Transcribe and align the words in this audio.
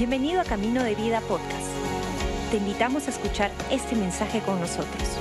Bienvenido 0.00 0.40
a 0.40 0.44
Camino 0.44 0.82
de 0.82 0.94
Vida 0.94 1.20
Podcast. 1.20 1.68
Te 2.50 2.56
invitamos 2.56 3.06
a 3.06 3.10
escuchar 3.10 3.50
este 3.70 3.94
mensaje 3.94 4.40
con 4.40 4.58
nosotros. 4.58 5.18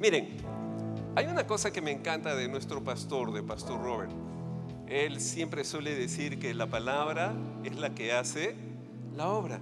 Miren, 0.00 0.38
hay 1.14 1.26
una 1.26 1.46
cosa 1.46 1.70
que 1.70 1.80
me 1.80 1.92
encanta 1.92 2.34
de 2.34 2.48
nuestro 2.48 2.82
pastor, 2.82 3.32
de 3.32 3.44
Pastor 3.44 3.80
Robert. 3.80 4.10
Él 4.88 5.20
siempre 5.20 5.62
suele 5.62 5.94
decir 5.94 6.40
que 6.40 6.52
la 6.52 6.66
palabra 6.66 7.32
es 7.62 7.76
la 7.76 7.94
que 7.94 8.12
hace 8.12 8.56
la 9.14 9.28
obra. 9.28 9.60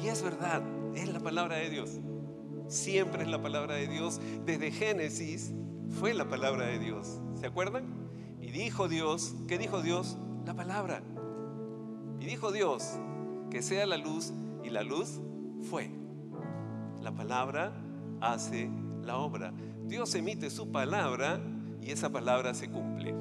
Y 0.00 0.06
es 0.06 0.22
verdad, 0.22 0.62
es 0.94 1.08
la 1.08 1.18
palabra 1.18 1.56
de 1.56 1.70
Dios. 1.70 1.90
Siempre 2.68 3.24
es 3.24 3.28
la 3.28 3.42
palabra 3.42 3.74
de 3.74 3.88
Dios. 3.88 4.20
Desde 4.44 4.70
Génesis 4.70 5.52
fue 5.98 6.12
la 6.12 6.28
palabra 6.28 6.66
de 6.66 6.78
Dios. 6.78 7.20
¿Se 7.34 7.46
acuerdan? 7.46 7.84
Y 8.40 8.50
dijo 8.50 8.88
Dios, 8.88 9.34
¿qué 9.48 9.56
dijo 9.56 9.80
Dios? 9.80 10.18
La 10.44 10.54
palabra. 10.54 11.02
Y 12.20 12.26
dijo 12.26 12.52
Dios, 12.52 12.98
que 13.50 13.62
sea 13.62 13.86
la 13.86 13.96
luz, 13.96 14.32
y 14.62 14.70
la 14.70 14.82
luz 14.82 15.20
fue. 15.62 15.90
La 17.02 17.12
palabra 17.12 17.72
hace 18.20 18.70
la 19.02 19.16
obra. 19.16 19.52
Dios 19.86 20.14
emite 20.14 20.50
su 20.50 20.70
palabra 20.70 21.40
y 21.80 21.90
esa 21.90 22.10
palabra 22.10 22.52
se 22.52 22.68
cumple. 22.68 23.14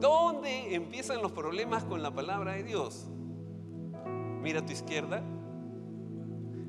¿Dónde 0.00 0.74
empiezan 0.74 1.22
los 1.22 1.32
problemas 1.32 1.84
con 1.84 2.02
la 2.02 2.12
palabra 2.12 2.52
de 2.52 2.64
Dios? 2.64 3.06
Mira 4.42 4.60
a 4.60 4.66
tu 4.66 4.72
izquierda, 4.72 5.22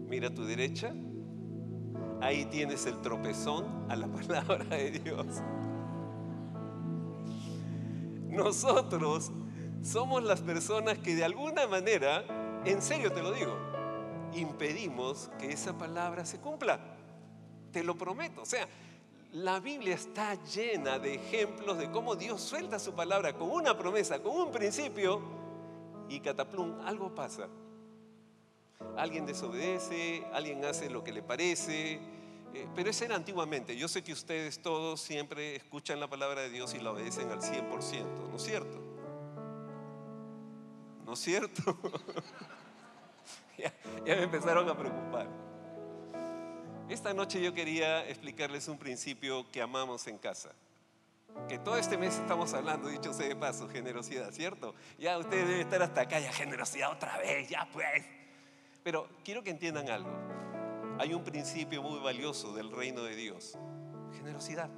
mira 0.08 0.28
a 0.28 0.34
tu 0.34 0.44
derecha, 0.44 0.94
ahí 2.22 2.46
tienes 2.46 2.86
el 2.86 3.02
tropezón 3.02 3.66
a 3.90 3.96
la 3.96 4.08
palabra 4.12 4.76
de 4.76 4.92
Dios. 4.92 5.26
Nosotros 8.28 9.32
somos 9.84 10.24
las 10.24 10.42
personas 10.42 10.98
que 11.00 11.16
de 11.16 11.24
alguna 11.24 11.68
manera, 11.68 12.24
en 12.66 12.82
serio 12.82 13.12
te 13.12 13.22
lo 13.22 13.32
digo, 13.32 13.58
impedimos 14.34 15.30
que 15.40 15.52
esa 15.52 15.78
palabra 15.78 16.26
se 16.26 16.40
cumpla. 16.40 16.80
Te 17.72 17.84
lo 17.84 17.96
prometo. 17.96 18.42
O 18.42 18.46
sea, 18.46 18.68
la 19.32 19.60
Biblia 19.60 19.96
está 19.96 20.36
llena 20.44 20.98
de 21.00 21.16
ejemplos 21.16 21.78
de 21.78 21.92
cómo 21.92 22.16
Dios 22.16 22.42
suelta 22.42 22.80
su 22.80 22.94
palabra 22.94 23.34
con 23.34 23.50
una 23.52 23.78
promesa, 23.78 24.22
con 24.22 24.36
un 24.36 24.52
principio, 24.52 25.22
y 26.10 26.20
cataplum, 26.20 26.82
algo 26.86 27.14
pasa. 27.14 27.48
Alguien 28.98 29.26
desobedece, 29.26 30.26
alguien 30.34 30.64
hace 30.66 30.90
lo 30.90 31.04
que 31.04 31.12
le 31.12 31.22
parece, 31.22 32.00
eh, 32.54 32.68
pero 32.76 32.90
eso 32.90 33.06
era 33.06 33.16
antiguamente. 33.16 33.76
Yo 33.76 33.88
sé 33.88 34.04
que 34.04 34.14
ustedes 34.14 34.62
todos 34.62 35.02
siempre 35.02 35.56
escuchan 35.56 36.00
la 36.00 36.08
palabra 36.08 36.42
de 36.42 36.50
Dios 36.50 36.74
y 36.74 36.80
la 36.80 36.92
obedecen 36.92 37.30
al 37.30 37.42
100%, 37.42 38.30
¿no 38.30 38.36
es 38.36 38.44
cierto? 38.44 38.82
¿No 41.06 41.14
es 41.14 41.20
cierto? 41.20 41.78
ya, 43.58 43.74
ya 44.06 44.16
me 44.16 44.24
empezaron 44.24 44.70
a 44.70 44.78
preocupar. 44.78 45.28
Esta 46.90 47.14
noche 47.14 47.42
yo 47.42 47.54
quería 47.54 48.08
explicarles 48.08 48.68
un 48.68 48.80
principio 48.80 49.46
que 49.52 49.62
amamos 49.62 50.08
en 50.08 50.18
casa. 50.18 50.50
Que 51.48 51.60
todo 51.60 51.78
este 51.78 51.98
mes 51.98 52.16
estamos 52.16 52.54
hablando, 52.54 52.90
dicho 52.90 53.14
sea 53.14 53.28
de 53.28 53.36
paso, 53.36 53.70
generosidad, 53.70 54.32
¿cierto? 54.32 54.74
Ya 54.98 55.18
ustedes 55.18 55.48
deben 55.48 55.62
estar 55.62 55.82
hasta 55.84 56.02
acá, 56.02 56.20
ya 56.20 56.34
generosidad 56.34 56.92
otra 56.92 57.18
vez, 57.18 57.48
ya 57.48 57.68
pues. 57.72 58.19
Pero 58.84 59.08
quiero 59.24 59.44
que 59.44 59.50
entiendan 59.50 59.90
algo. 59.90 60.12
Hay 61.00 61.14
un 61.14 61.24
principio 61.24 61.82
muy 61.82 62.00
valioso 62.00 62.54
del 62.54 62.72
reino 62.72 63.04
de 63.04 63.16
Dios. 63.16 63.58
Generosidad. 64.18 64.70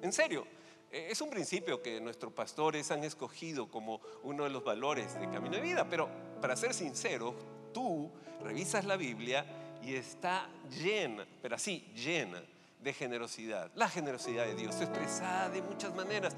En 0.00 0.12
serio, 0.12 0.46
eh, 0.90 1.08
es 1.10 1.20
un 1.20 1.30
principio 1.30 1.82
que 1.82 2.00
nuestros 2.00 2.32
pastores 2.32 2.90
han 2.90 3.04
escogido 3.04 3.70
como 3.70 4.00
uno 4.22 4.44
de 4.44 4.50
los 4.50 4.64
valores 4.64 5.14
de 5.18 5.30
camino 5.30 5.56
de 5.56 5.62
vida. 5.62 5.86
Pero 5.88 6.08
para 6.40 6.56
ser 6.56 6.74
sincero, 6.74 7.34
tú 7.72 8.10
revisas 8.42 8.84
la 8.84 8.96
Biblia 8.96 9.46
y 9.82 9.94
está 9.94 10.48
llena, 10.68 11.26
pero 11.40 11.56
así, 11.56 11.90
llena 11.94 12.42
de 12.80 12.92
generosidad. 12.92 13.70
La 13.74 13.88
generosidad 13.88 14.44
de 14.44 14.54
Dios 14.54 14.80
expresada 14.80 15.48
de 15.48 15.62
muchas 15.62 15.94
maneras. 15.94 16.34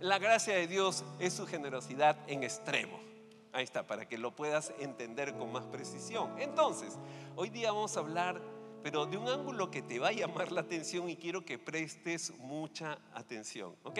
La 0.00 0.18
gracia 0.18 0.54
de 0.54 0.66
Dios 0.66 1.04
es 1.18 1.34
su 1.34 1.46
generosidad 1.46 2.16
en 2.28 2.44
extremo. 2.44 3.07
Ahí 3.52 3.64
está, 3.64 3.86
para 3.86 4.06
que 4.06 4.18
lo 4.18 4.34
puedas 4.34 4.72
entender 4.78 5.34
con 5.36 5.50
más 5.50 5.66
precisión. 5.66 6.38
Entonces, 6.38 6.98
hoy 7.34 7.50
día 7.50 7.72
vamos 7.72 7.96
a 7.96 8.00
hablar, 8.00 8.40
pero 8.82 9.06
de 9.06 9.16
un 9.16 9.28
ángulo 9.28 9.70
que 9.70 9.82
te 9.82 9.98
va 9.98 10.08
a 10.08 10.12
llamar 10.12 10.52
la 10.52 10.60
atención 10.60 11.08
y 11.08 11.16
quiero 11.16 11.44
que 11.44 11.58
prestes 11.58 12.32
mucha 12.38 12.98
atención, 13.14 13.74
¿ok? 13.84 13.98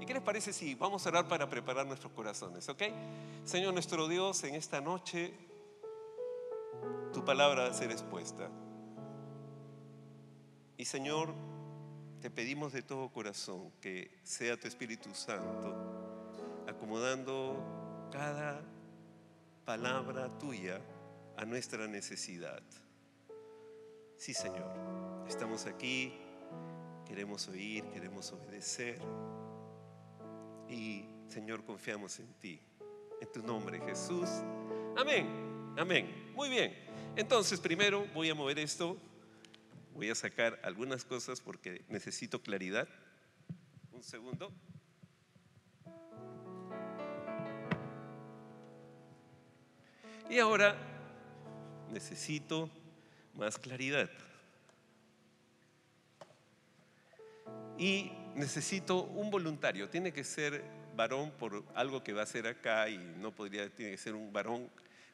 ¿Y 0.00 0.06
qué 0.06 0.14
les 0.14 0.22
parece 0.22 0.52
si 0.52 0.74
vamos 0.74 1.06
a 1.06 1.08
orar 1.08 1.28
para 1.28 1.48
preparar 1.48 1.86
nuestros 1.86 2.12
corazones, 2.12 2.68
¿ok? 2.68 2.82
Señor 3.44 3.72
nuestro 3.72 4.08
Dios, 4.08 4.44
en 4.44 4.54
esta 4.54 4.80
noche 4.80 5.34
tu 7.12 7.24
palabra 7.24 7.64
va 7.64 7.68
a 7.70 7.74
ser 7.74 7.90
expuesta. 7.90 8.48
Y 10.76 10.84
Señor, 10.84 11.32
te 12.20 12.30
pedimos 12.30 12.72
de 12.72 12.82
todo 12.82 13.08
corazón 13.08 13.72
que 13.80 14.10
sea 14.22 14.58
tu 14.58 14.68
Espíritu 14.68 15.14
Santo 15.14 15.74
acomodando 16.66 17.56
cada 18.10 18.62
palabra 19.64 20.28
tuya 20.38 20.80
a 21.36 21.44
nuestra 21.44 21.86
necesidad. 21.86 22.62
Sí, 24.16 24.34
Señor, 24.34 24.72
estamos 25.28 25.66
aquí, 25.66 26.12
queremos 27.06 27.48
oír, 27.48 27.84
queremos 27.92 28.32
obedecer. 28.32 29.00
Y, 30.68 31.04
Señor, 31.28 31.64
confiamos 31.64 32.18
en 32.18 32.32
ti. 32.34 32.60
En 33.20 33.30
tu 33.32 33.42
nombre, 33.42 33.80
Jesús. 33.80 34.28
Amén, 34.96 35.26
amén. 35.76 36.32
Muy 36.34 36.48
bien. 36.48 36.74
Entonces, 37.16 37.60
primero 37.60 38.06
voy 38.14 38.30
a 38.30 38.34
mover 38.34 38.58
esto. 38.58 38.96
Voy 39.94 40.10
a 40.10 40.14
sacar 40.14 40.58
algunas 40.64 41.04
cosas 41.04 41.40
porque 41.40 41.84
necesito 41.88 42.42
claridad. 42.42 42.88
Un 43.92 44.02
segundo. 44.02 44.52
Y 50.32 50.38
ahora 50.38 50.74
necesito 51.90 52.70
más 53.34 53.58
claridad. 53.58 54.08
Y 57.76 58.10
necesito 58.34 59.02
un 59.02 59.30
voluntario. 59.30 59.90
Tiene 59.90 60.10
que 60.10 60.24
ser 60.24 60.64
varón 60.96 61.32
por 61.32 61.62
algo 61.74 62.02
que 62.02 62.14
va 62.14 62.20
a 62.20 62.24
hacer 62.24 62.46
acá 62.46 62.88
y 62.88 62.96
no 62.96 63.30
podría, 63.30 63.68
tiene 63.68 63.90
que 63.90 63.98
ser 63.98 64.14
un 64.14 64.32
varón 64.32 64.70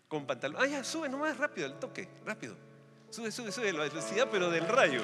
con 0.06 0.24
pantalón. 0.24 0.62
Ah, 0.62 0.68
ya, 0.68 0.84
sube 0.84 1.08
nomás 1.08 1.36
rápido 1.36 1.66
el 1.66 1.80
toque, 1.80 2.08
rápido. 2.24 2.56
Sube, 3.10 3.32
sube, 3.32 3.50
sube 3.50 3.72
la 3.72 3.80
velocidad, 3.80 4.28
pero 4.30 4.48
del 4.52 4.68
rayo. 4.68 5.02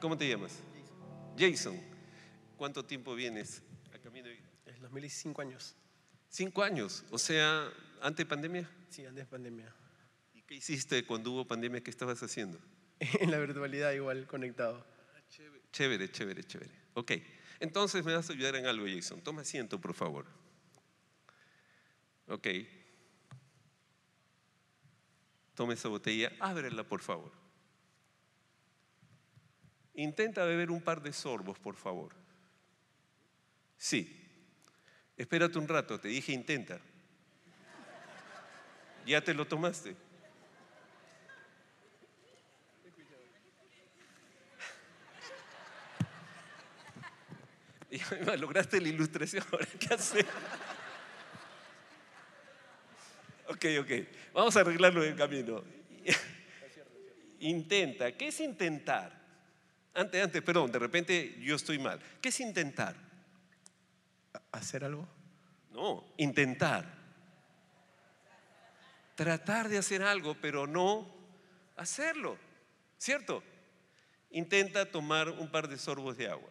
¿Cómo 0.00 0.16
te 0.16 0.26
llamas? 0.26 0.60
Jason. 1.38 1.78
¿Cuánto 2.56 2.86
tiempo 2.86 3.14
vienes 3.14 3.62
a 3.94 3.98
Camino 3.98 4.30
Es 4.64 4.80
2005 4.80 5.42
años. 5.42 5.76
Cinco 6.32 6.62
años, 6.62 7.04
o 7.10 7.18
sea, 7.18 7.70
antes 8.00 8.24
de 8.24 8.26
pandemia. 8.26 8.70
Sí, 8.88 9.04
antes 9.04 9.26
de 9.26 9.30
pandemia. 9.30 9.70
¿Y 10.32 10.40
qué 10.40 10.54
hiciste 10.54 11.04
cuando 11.04 11.30
hubo 11.30 11.46
pandemia? 11.46 11.82
¿Qué 11.82 11.90
estabas 11.90 12.22
haciendo? 12.22 12.58
En 13.20 13.30
la 13.30 13.38
virtualidad 13.38 13.92
igual 13.92 14.26
conectado. 14.26 14.82
Chévere, 15.72 16.10
chévere, 16.10 16.42
chévere. 16.42 16.70
Ok, 16.94 17.12
entonces 17.60 18.02
me 18.02 18.14
vas 18.14 18.30
a 18.30 18.32
ayudar 18.32 18.56
en 18.56 18.64
algo, 18.64 18.86
Jason. 18.86 19.20
Toma 19.20 19.42
asiento, 19.42 19.78
por 19.78 19.92
favor. 19.92 20.24
Ok. 22.28 22.48
Toma 25.54 25.74
esa 25.74 25.88
botella, 25.88 26.32
ábrela, 26.40 26.82
por 26.82 27.02
favor. 27.02 27.32
Intenta 29.92 30.46
beber 30.46 30.70
un 30.70 30.80
par 30.80 31.02
de 31.02 31.12
sorbos, 31.12 31.58
por 31.58 31.76
favor. 31.76 32.14
Sí. 33.76 34.21
Espérate 35.22 35.56
un 35.56 35.68
rato, 35.68 36.00
te 36.00 36.08
dije 36.08 36.32
intenta. 36.32 36.80
¿Ya 39.06 39.20
te 39.20 39.32
lo 39.32 39.46
tomaste? 39.46 39.94
Ya 48.26 48.36
lograste 48.36 48.80
la 48.80 48.88
ilustración, 48.88 49.44
qué 49.78 49.94
hacer. 49.94 50.26
Ok, 53.46 53.64
ok. 53.80 53.90
Vamos 54.32 54.56
a 54.56 54.60
arreglarlo 54.60 55.04
en 55.04 55.14
camino. 55.14 55.62
Intenta. 57.38 58.10
¿Qué 58.16 58.28
es 58.28 58.40
intentar? 58.40 59.22
Antes, 59.94 60.24
antes, 60.24 60.42
perdón, 60.42 60.72
de 60.72 60.78
repente 60.80 61.36
yo 61.38 61.54
estoy 61.54 61.78
mal. 61.78 62.00
¿Qué 62.20 62.30
es 62.30 62.40
intentar? 62.40 63.11
¿Hacer 64.50 64.84
algo? 64.84 65.06
No, 65.70 66.04
intentar. 66.16 66.86
Tratar 69.14 69.68
de 69.68 69.78
hacer 69.78 70.02
algo, 70.02 70.36
pero 70.40 70.66
no 70.66 71.06
hacerlo. 71.76 72.36
¿Cierto? 72.98 73.42
Intenta 74.30 74.90
tomar 74.90 75.28
un 75.28 75.50
par 75.50 75.68
de 75.68 75.78
sorbos 75.78 76.16
de 76.16 76.28
agua. 76.28 76.50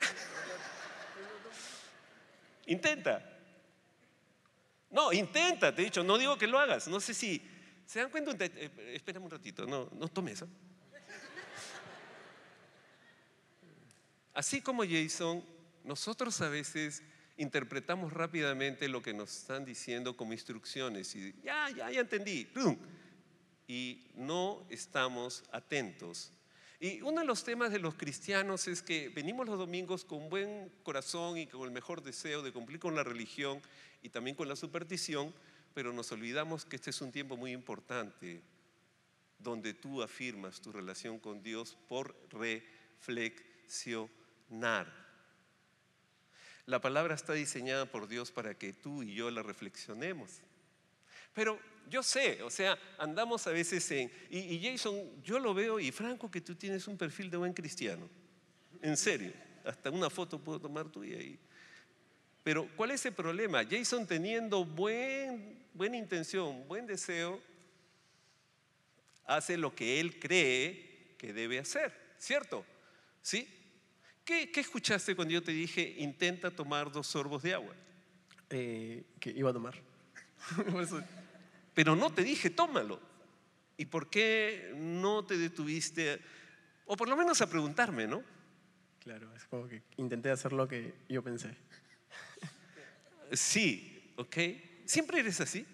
Intenta. 2.66 3.32
No, 4.90 5.12
intenta, 5.12 5.74
te 5.74 5.82
he 5.82 5.86
dicho, 5.86 6.02
no 6.02 6.18
digo 6.18 6.38
que 6.38 6.46
lo 6.46 6.58
hagas. 6.58 6.88
No 6.88 7.00
sé 7.00 7.14
si. 7.14 7.42
¿Se 7.86 8.00
dan 8.00 8.10
cuenta? 8.10 8.32
Eh, 8.44 8.92
espérame 8.94 9.24
un 9.24 9.30
ratito, 9.30 9.66
no, 9.66 9.88
no 9.92 10.08
tomes 10.08 10.34
eso. 10.34 10.48
Así 14.34 14.60
como 14.60 14.82
Jason, 14.84 15.42
nosotros 15.86 16.40
a 16.42 16.50
veces 16.50 17.02
interpretamos 17.38 18.12
rápidamente 18.12 18.88
lo 18.88 19.02
que 19.02 19.14
nos 19.14 19.34
están 19.34 19.64
diciendo 19.64 20.16
como 20.16 20.34
instrucciones 20.34 21.16
y 21.16 21.34
ya, 21.42 21.70
ya, 21.70 21.90
ya 21.90 22.00
entendí. 22.00 22.46
Y 23.66 24.06
no 24.14 24.66
estamos 24.70 25.42
atentos 25.50 26.36
y 26.78 27.00
uno 27.00 27.20
de 27.20 27.26
los 27.26 27.42
temas 27.42 27.72
de 27.72 27.78
los 27.78 27.94
cristianos 27.94 28.68
es 28.68 28.82
que 28.82 29.08
venimos 29.08 29.46
los 29.46 29.58
domingos 29.58 30.04
con 30.04 30.28
buen 30.28 30.70
corazón 30.82 31.38
y 31.38 31.46
con 31.46 31.62
el 31.62 31.70
mejor 31.70 32.02
deseo 32.02 32.42
de 32.42 32.52
cumplir 32.52 32.78
con 32.78 32.94
la 32.94 33.02
religión 33.02 33.62
y 34.02 34.10
también 34.10 34.36
con 34.36 34.46
la 34.46 34.56
superstición, 34.56 35.32
pero 35.72 35.94
nos 35.94 36.12
olvidamos 36.12 36.66
que 36.66 36.76
este 36.76 36.90
es 36.90 37.00
un 37.00 37.12
tiempo 37.12 37.38
muy 37.38 37.52
importante 37.52 38.42
donde 39.38 39.72
tú 39.72 40.02
afirmas 40.02 40.60
tu 40.60 40.70
relación 40.70 41.18
con 41.18 41.42
Dios 41.42 41.78
por 41.88 42.14
reflexionar. 42.30 45.05
La 46.66 46.80
palabra 46.80 47.14
está 47.14 47.32
diseñada 47.32 47.86
por 47.86 48.08
Dios 48.08 48.32
para 48.32 48.58
que 48.58 48.72
tú 48.72 49.04
y 49.04 49.14
yo 49.14 49.30
la 49.30 49.42
reflexionemos. 49.42 50.40
Pero 51.32 51.60
yo 51.88 52.02
sé, 52.02 52.42
o 52.42 52.50
sea, 52.50 52.76
andamos 52.98 53.46
a 53.46 53.50
veces 53.50 53.88
en... 53.92 54.10
Y, 54.30 54.60
Jason, 54.60 55.22
yo 55.22 55.38
lo 55.38 55.54
veo 55.54 55.78
y 55.78 55.92
Franco 55.92 56.28
que 56.28 56.40
tú 56.40 56.56
tienes 56.56 56.88
un 56.88 56.98
perfil 56.98 57.30
de 57.30 57.36
buen 57.36 57.52
cristiano. 57.52 58.08
En 58.82 58.96
serio, 58.96 59.32
hasta 59.64 59.90
una 59.90 60.10
foto 60.10 60.38
puedo 60.40 60.60
tomar 60.60 60.88
tuya 60.88 61.18
ahí. 61.18 61.38
Pero 62.42 62.68
¿cuál 62.76 62.90
es 62.90 63.06
el 63.06 63.12
problema? 63.12 63.64
Jason 63.64 64.06
teniendo 64.06 64.64
buen, 64.64 65.64
buena 65.72 65.96
intención, 65.96 66.66
buen 66.66 66.86
deseo, 66.86 67.40
hace 69.24 69.56
lo 69.56 69.74
que 69.74 70.00
él 70.00 70.18
cree 70.18 71.14
que 71.18 71.32
debe 71.32 71.58
hacer, 71.58 71.92
¿cierto? 72.18 72.64
¿Sí? 73.22 73.55
¿Qué, 74.26 74.50
qué 74.50 74.58
escuchaste 74.58 75.14
cuando 75.14 75.32
yo 75.32 75.42
te 75.42 75.52
dije 75.52 75.94
intenta 75.98 76.50
tomar 76.50 76.90
dos 76.90 77.06
sorbos 77.06 77.44
de 77.44 77.54
agua? 77.54 77.72
Eh, 78.50 79.04
que 79.20 79.30
iba 79.30 79.50
a 79.50 79.52
tomar. 79.52 79.74
pero 81.74 81.94
no 81.94 82.12
te 82.12 82.24
dije, 82.24 82.50
tómalo. 82.50 83.00
¿Y 83.76 83.84
por 83.86 84.10
qué 84.10 84.72
no 84.74 85.24
te 85.24 85.38
detuviste? 85.38 86.20
O 86.86 86.96
por 86.96 87.08
lo 87.08 87.16
menos 87.16 87.40
a 87.40 87.48
preguntarme, 87.48 88.08
¿no? 88.08 88.24
Claro, 88.98 89.32
es 89.36 89.44
como 89.44 89.68
que 89.68 89.84
intenté 89.96 90.30
hacer 90.30 90.52
lo 90.52 90.66
que 90.66 90.92
yo 91.08 91.22
pensé. 91.22 91.56
Sí, 93.32 94.12
¿ok? 94.16 94.36
¿Siempre 94.86 95.20
eres 95.20 95.40
así? 95.40 95.64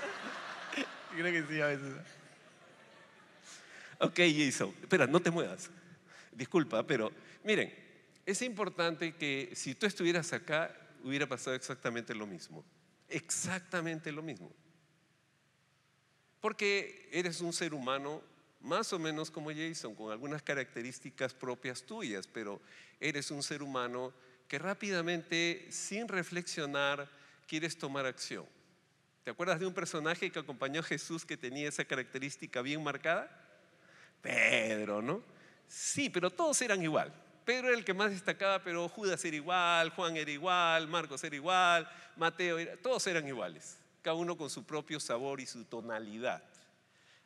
Creo 1.14 1.32
que 1.32 1.52
sí, 1.52 1.60
a 1.60 1.66
veces. 1.66 1.94
Ok, 3.98 4.20
Jason, 4.34 4.74
espera, 4.80 5.06
no 5.06 5.20
te 5.20 5.30
muevas. 5.30 5.70
Disculpa, 6.32 6.86
pero 6.86 7.10
miren, 7.46 7.72
es 8.26 8.42
importante 8.42 9.14
que 9.14 9.52
si 9.54 9.76
tú 9.76 9.86
estuvieras 9.86 10.32
acá, 10.32 10.76
hubiera 11.04 11.28
pasado 11.28 11.54
exactamente 11.54 12.12
lo 12.12 12.26
mismo. 12.26 12.64
Exactamente 13.08 14.10
lo 14.10 14.20
mismo. 14.20 14.52
Porque 16.40 17.08
eres 17.12 17.40
un 17.40 17.52
ser 17.52 17.72
humano 17.72 18.20
más 18.60 18.92
o 18.92 18.98
menos 18.98 19.30
como 19.30 19.52
Jason, 19.52 19.94
con 19.94 20.10
algunas 20.10 20.42
características 20.42 21.32
propias 21.34 21.82
tuyas, 21.84 22.26
pero 22.26 22.60
eres 22.98 23.30
un 23.30 23.44
ser 23.44 23.62
humano 23.62 24.12
que 24.48 24.58
rápidamente, 24.58 25.66
sin 25.70 26.08
reflexionar, 26.08 27.08
quieres 27.46 27.78
tomar 27.78 28.06
acción. 28.06 28.44
¿Te 29.22 29.30
acuerdas 29.30 29.60
de 29.60 29.66
un 29.66 29.74
personaje 29.74 30.30
que 30.30 30.38
acompañó 30.40 30.80
a 30.80 30.84
Jesús 30.84 31.24
que 31.24 31.36
tenía 31.36 31.68
esa 31.68 31.84
característica 31.84 32.60
bien 32.60 32.82
marcada? 32.82 33.30
Pedro, 34.20 35.00
¿no? 35.00 35.22
Sí, 35.68 36.10
pero 36.10 36.30
todos 36.30 36.60
eran 36.62 36.82
igual. 36.82 37.12
Pedro 37.46 37.68
era 37.68 37.78
el 37.78 37.84
que 37.84 37.94
más 37.94 38.10
destacaba, 38.10 38.62
pero 38.62 38.86
Judas 38.90 39.24
era 39.24 39.36
igual, 39.36 39.88
Juan 39.90 40.18
era 40.18 40.30
igual, 40.30 40.88
Marcos 40.88 41.24
era 41.24 41.34
igual, 41.34 41.88
Mateo 42.16 42.58
era, 42.58 42.76
todos 42.76 43.06
eran 43.06 43.26
iguales 43.26 43.78
cada 44.06 44.14
uno 44.14 44.36
con 44.36 44.48
su 44.48 44.64
propio 44.64 45.00
sabor 45.00 45.40
y 45.40 45.46
su 45.46 45.64
tonalidad. 45.64 46.40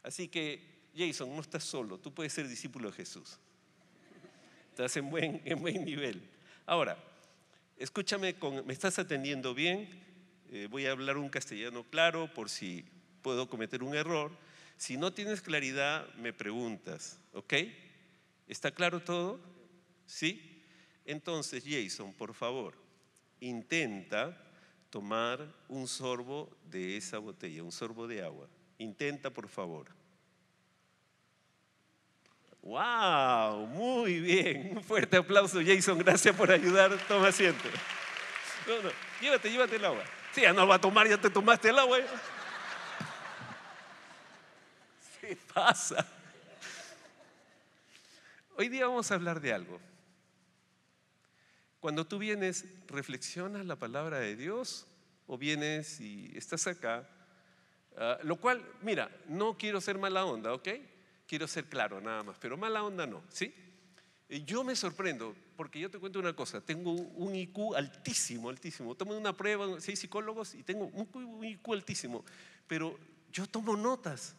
Así 0.03 0.29
que, 0.29 0.89
Jason, 0.97 1.29
no 1.37 1.43
estás 1.43 1.63
solo, 1.63 1.99
tú 1.99 2.15
puedes 2.15 2.33
ser 2.33 2.49
discípulo 2.49 2.91
de 2.91 2.97
Jesús. 2.97 3.39
Estás 4.71 4.97
en 4.97 5.11
buen, 5.11 5.43
en 5.45 5.61
buen 5.61 5.85
nivel. 5.85 6.23
Ahora, 6.65 6.97
escúchame, 7.77 8.35
me 8.65 8.73
estás 8.73 8.99
atendiendo 8.99 9.53
bien, 9.53 9.91
eh, 10.51 10.69
voy 10.71 10.87
a 10.87 10.93
hablar 10.93 11.19
un 11.19 11.29
castellano 11.29 11.85
claro 11.85 12.33
por 12.33 12.49
si 12.49 12.87
puedo 13.21 13.47
cometer 13.47 13.83
un 13.83 13.95
error. 13.95 14.33
Si 14.79 14.97
no 14.97 15.13
tienes 15.13 15.43
claridad, 15.43 16.09
me 16.15 16.33
preguntas, 16.33 17.19
¿ok? 17.35 17.55
¿Está 18.49 18.71
claro 18.71 19.01
todo? 19.01 19.39
¿Sí? 20.11 20.61
Entonces, 21.05 21.63
Jason, 21.65 22.13
por 22.13 22.35
favor, 22.35 22.75
intenta 23.39 24.37
tomar 24.91 25.55
un 25.69 25.87
sorbo 25.87 26.51
de 26.65 26.97
esa 26.97 27.19
botella, 27.19 27.63
un 27.63 27.71
sorbo 27.71 28.09
de 28.09 28.21
agua. 28.25 28.49
Intenta, 28.79 29.31
por 29.31 29.49
favor. 29.49 29.87
¡Wow! 32.61 33.69
Muy 33.69 34.19
bien. 34.19 34.77
Un 34.77 34.83
fuerte 34.83 35.17
aplauso, 35.17 35.61
Jason. 35.65 35.99
Gracias 35.99 36.35
por 36.35 36.51
ayudar. 36.51 36.99
Toma 37.07 37.29
asiento. 37.29 37.69
No, 38.67 38.83
no. 38.83 38.91
Llévate, 39.21 39.49
llévate 39.49 39.77
el 39.77 39.85
agua. 39.85 40.05
Sí, 40.33 40.41
ya 40.41 40.53
no 40.53 40.67
va 40.67 40.75
a 40.75 40.81
tomar, 40.81 41.09
ya 41.09 41.21
te 41.21 41.31
tomaste 41.31 41.69
el 41.69 41.79
agua. 41.79 41.99
¿Qué 45.21 45.39
pasa? 45.55 46.05
Hoy 48.57 48.69
día 48.69 48.89
vamos 48.89 49.09
a 49.11 49.15
hablar 49.15 49.41
de 49.41 49.53
algo 49.53 49.81
cuando 51.81 52.07
tú 52.07 52.19
vienes, 52.19 52.67
reflexionas 52.87 53.67
la 53.67 53.77
palabra 53.77 54.21
de 54.21 54.37
Dios 54.37 54.87
o 55.27 55.39
vienes 55.39 56.01
y 56.01 56.31
estás 56.37 56.67
acá, 56.67 57.09
ah, 57.97 58.19
lo 58.23 58.37
cual, 58.37 58.63
mira, 58.83 59.11
no 59.29 59.57
quiero 59.57 59.81
ser 59.81 59.99
mala 59.99 60.25
onda, 60.25 60.53
¿ok? 60.53 60.69
Quiero 61.27 61.49
ser 61.49 61.65
claro 61.67 62.01
nada 62.01 62.23
más, 62.23 62.37
pero 62.39 62.57
mala 62.57 62.85
onda 62.85 63.07
no, 63.07 63.23
¿sí? 63.31 63.55
Yo 64.29 64.63
me 64.63 64.77
sorprendo, 64.77 65.35
porque 65.57 65.81
yo 65.81 65.91
te 65.91 65.99
cuento 65.99 66.21
una 66.21 66.35
cosa, 66.35 66.61
tengo 66.61 66.93
un 66.93 67.35
IQ 67.35 67.75
altísimo, 67.75 68.49
altísimo. 68.49 68.95
Tomo 68.95 69.17
una 69.17 69.37
prueba, 69.37 69.81
seis 69.81 69.99
psicólogos 69.99 70.55
y 70.55 70.63
tengo 70.63 70.87
un 70.87 71.45
IQ 71.45 71.73
altísimo, 71.73 72.25
pero 72.69 72.97
yo 73.33 73.47
tomo 73.47 73.77
notas, 73.77 74.37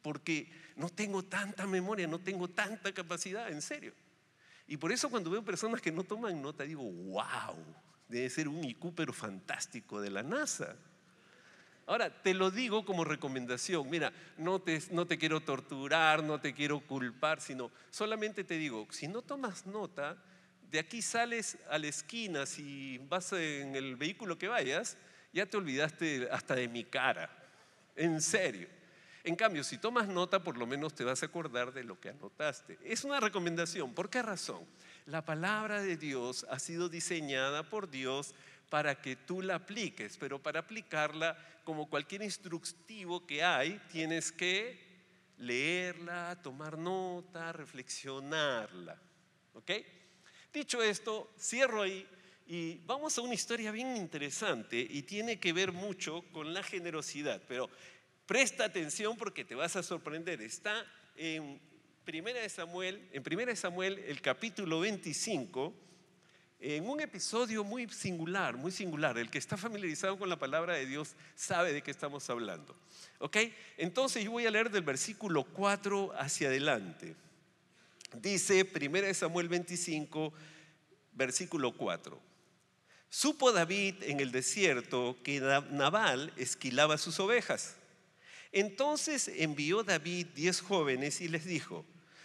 porque 0.00 0.50
no 0.76 0.88
tengo 0.88 1.24
tanta 1.24 1.66
memoria, 1.66 2.06
no 2.06 2.20
tengo 2.20 2.48
tanta 2.48 2.92
capacidad, 2.92 3.50
en 3.50 3.60
serio. 3.62 3.92
Y 4.70 4.76
por 4.76 4.92
eso 4.92 5.10
cuando 5.10 5.30
veo 5.30 5.44
personas 5.44 5.80
que 5.80 5.90
no 5.90 6.04
toman 6.04 6.40
nota, 6.40 6.62
digo, 6.62 6.84
wow, 6.84 7.56
debe 8.06 8.30
ser 8.30 8.46
un 8.46 8.62
IQ 8.62 8.94
pero 8.94 9.12
fantástico 9.12 10.00
de 10.00 10.10
la 10.10 10.22
NASA. 10.22 10.76
Ahora, 11.88 12.22
te 12.22 12.34
lo 12.34 12.52
digo 12.52 12.84
como 12.84 13.02
recomendación, 13.02 13.90
mira, 13.90 14.12
no 14.38 14.60
te, 14.60 14.80
no 14.92 15.08
te 15.08 15.18
quiero 15.18 15.40
torturar, 15.40 16.22
no 16.22 16.40
te 16.40 16.54
quiero 16.54 16.78
culpar, 16.78 17.40
sino 17.40 17.72
solamente 17.90 18.44
te 18.44 18.58
digo, 18.58 18.86
si 18.90 19.08
no 19.08 19.22
tomas 19.22 19.66
nota, 19.66 20.16
de 20.70 20.78
aquí 20.78 21.02
sales 21.02 21.58
a 21.68 21.76
la 21.76 21.88
esquina, 21.88 22.46
si 22.46 22.98
vas 23.08 23.32
en 23.32 23.74
el 23.74 23.96
vehículo 23.96 24.38
que 24.38 24.46
vayas, 24.46 24.96
ya 25.32 25.46
te 25.46 25.56
olvidaste 25.56 26.28
hasta 26.30 26.54
de 26.54 26.68
mi 26.68 26.84
cara, 26.84 27.28
en 27.96 28.20
serio. 28.22 28.68
En 29.22 29.36
cambio, 29.36 29.62
si 29.64 29.78
tomas 29.78 30.08
nota, 30.08 30.42
por 30.42 30.56
lo 30.56 30.66
menos 30.66 30.94
te 30.94 31.04
vas 31.04 31.22
a 31.22 31.26
acordar 31.26 31.72
de 31.72 31.84
lo 31.84 32.00
que 32.00 32.08
anotaste. 32.08 32.78
Es 32.82 33.04
una 33.04 33.20
recomendación. 33.20 33.92
¿Por 33.92 34.08
qué 34.08 34.22
razón? 34.22 34.64
La 35.06 35.24
palabra 35.24 35.82
de 35.82 35.96
Dios 35.96 36.46
ha 36.48 36.58
sido 36.58 36.88
diseñada 36.88 37.68
por 37.68 37.90
Dios 37.90 38.34
para 38.70 39.00
que 39.02 39.16
tú 39.16 39.42
la 39.42 39.56
apliques, 39.56 40.16
pero 40.16 40.38
para 40.38 40.60
aplicarla, 40.60 41.36
como 41.64 41.90
cualquier 41.90 42.22
instructivo 42.22 43.26
que 43.26 43.42
hay, 43.42 43.80
tienes 43.90 44.32
que 44.32 44.88
leerla, 45.38 46.40
tomar 46.42 46.78
nota, 46.78 47.52
reflexionarla. 47.52 48.96
¿Ok? 49.54 49.70
Dicho 50.52 50.82
esto, 50.82 51.30
cierro 51.38 51.82
ahí 51.82 52.06
y 52.46 52.78
vamos 52.84 53.16
a 53.16 53.20
una 53.20 53.34
historia 53.34 53.70
bien 53.70 53.96
interesante 53.96 54.84
y 54.88 55.02
tiene 55.02 55.38
que 55.38 55.52
ver 55.52 55.70
mucho 55.70 56.24
con 56.32 56.52
la 56.52 56.62
generosidad, 56.62 57.40
pero 57.46 57.70
Presta 58.30 58.64
atención 58.64 59.16
porque 59.16 59.44
te 59.44 59.56
vas 59.56 59.74
a 59.74 59.82
sorprender. 59.82 60.40
Está 60.40 60.86
en 61.16 61.60
Primera 62.04 62.40
de 62.40 62.48
Samuel, 62.48 63.08
en 63.12 63.24
Primera 63.24 63.50
de 63.50 63.56
Samuel, 63.56 63.98
el 64.06 64.20
capítulo 64.22 64.78
25, 64.78 65.74
en 66.60 66.88
un 66.88 67.00
episodio 67.00 67.64
muy 67.64 67.88
singular, 67.88 68.56
muy 68.56 68.70
singular. 68.70 69.18
El 69.18 69.30
que 69.30 69.38
está 69.38 69.56
familiarizado 69.56 70.16
con 70.16 70.28
la 70.28 70.38
palabra 70.38 70.74
de 70.74 70.86
Dios 70.86 71.16
sabe 71.34 71.72
de 71.72 71.82
qué 71.82 71.90
estamos 71.90 72.30
hablando. 72.30 72.76
¿Ok? 73.18 73.36
Entonces 73.76 74.22
yo 74.22 74.30
voy 74.30 74.46
a 74.46 74.52
leer 74.52 74.70
del 74.70 74.84
versículo 74.84 75.42
4 75.42 76.12
hacia 76.16 76.46
adelante. 76.46 77.16
Dice 78.22 78.64
1 78.72 79.12
Samuel 79.12 79.48
25, 79.48 80.32
versículo 81.14 81.72
4. 81.72 82.16
Supo 83.08 83.50
David 83.50 84.04
en 84.04 84.20
el 84.20 84.30
desierto 84.30 85.18
que 85.24 85.40
Nabal 85.40 86.32
esquilaba 86.36 86.96
sus 86.96 87.18
ovejas. 87.18 87.79
Entonces 88.52 89.28
envió 89.28 89.82
David 89.82 90.28
diez 90.34 90.60
jóvenes 90.60 91.20
y 91.20 91.28
les 91.28 91.44
dijo, 91.44 91.84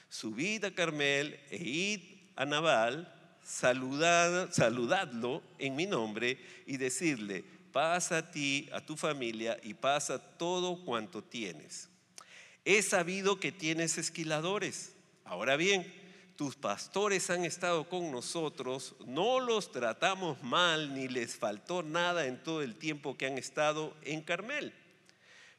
subid 0.10 0.64
a 0.66 0.74
Carmel 0.74 1.40
e 1.50 1.58
id 1.58 2.02
a 2.36 2.46
Nabal, 2.46 3.12
saludad, 3.44 4.52
saludadlo 4.52 5.44
en 5.60 5.76
mi 5.76 5.86
nombre 5.86 6.40
y 6.66 6.78
decirle, 6.78 7.44
pasa 7.72 8.18
a 8.18 8.32
ti, 8.32 8.70
a 8.72 8.82
tu 8.82 8.98
familia 8.98 9.60
y 9.62 9.74
pasa 9.74 10.18
todo 10.18 10.84
cuanto 10.84 11.24
tienes. 11.24 11.90
He 12.64 12.82
sabido 12.82 13.40
que 13.40 13.52
tienes 13.52 13.98
esquiladores. 14.00 14.94
Ahora 15.24 15.56
bien, 15.56 15.86
tus 16.36 16.56
pastores 16.56 17.30
han 17.30 17.46
estado 17.46 17.88
con 17.88 18.12
nosotros, 18.12 18.96
no 19.06 19.40
los 19.40 19.72
tratamos 19.72 20.42
mal 20.44 20.94
ni 20.94 21.08
les 21.08 21.36
faltó 21.36 21.84
nada 21.84 22.26
en 22.26 22.44
todo 22.44 22.64
el 22.64 22.76
tiempo 22.76 23.16
que 23.16 23.28
han 23.28 23.38
estado 23.38 23.96
en 24.02 24.22
Carmel. 24.22 24.74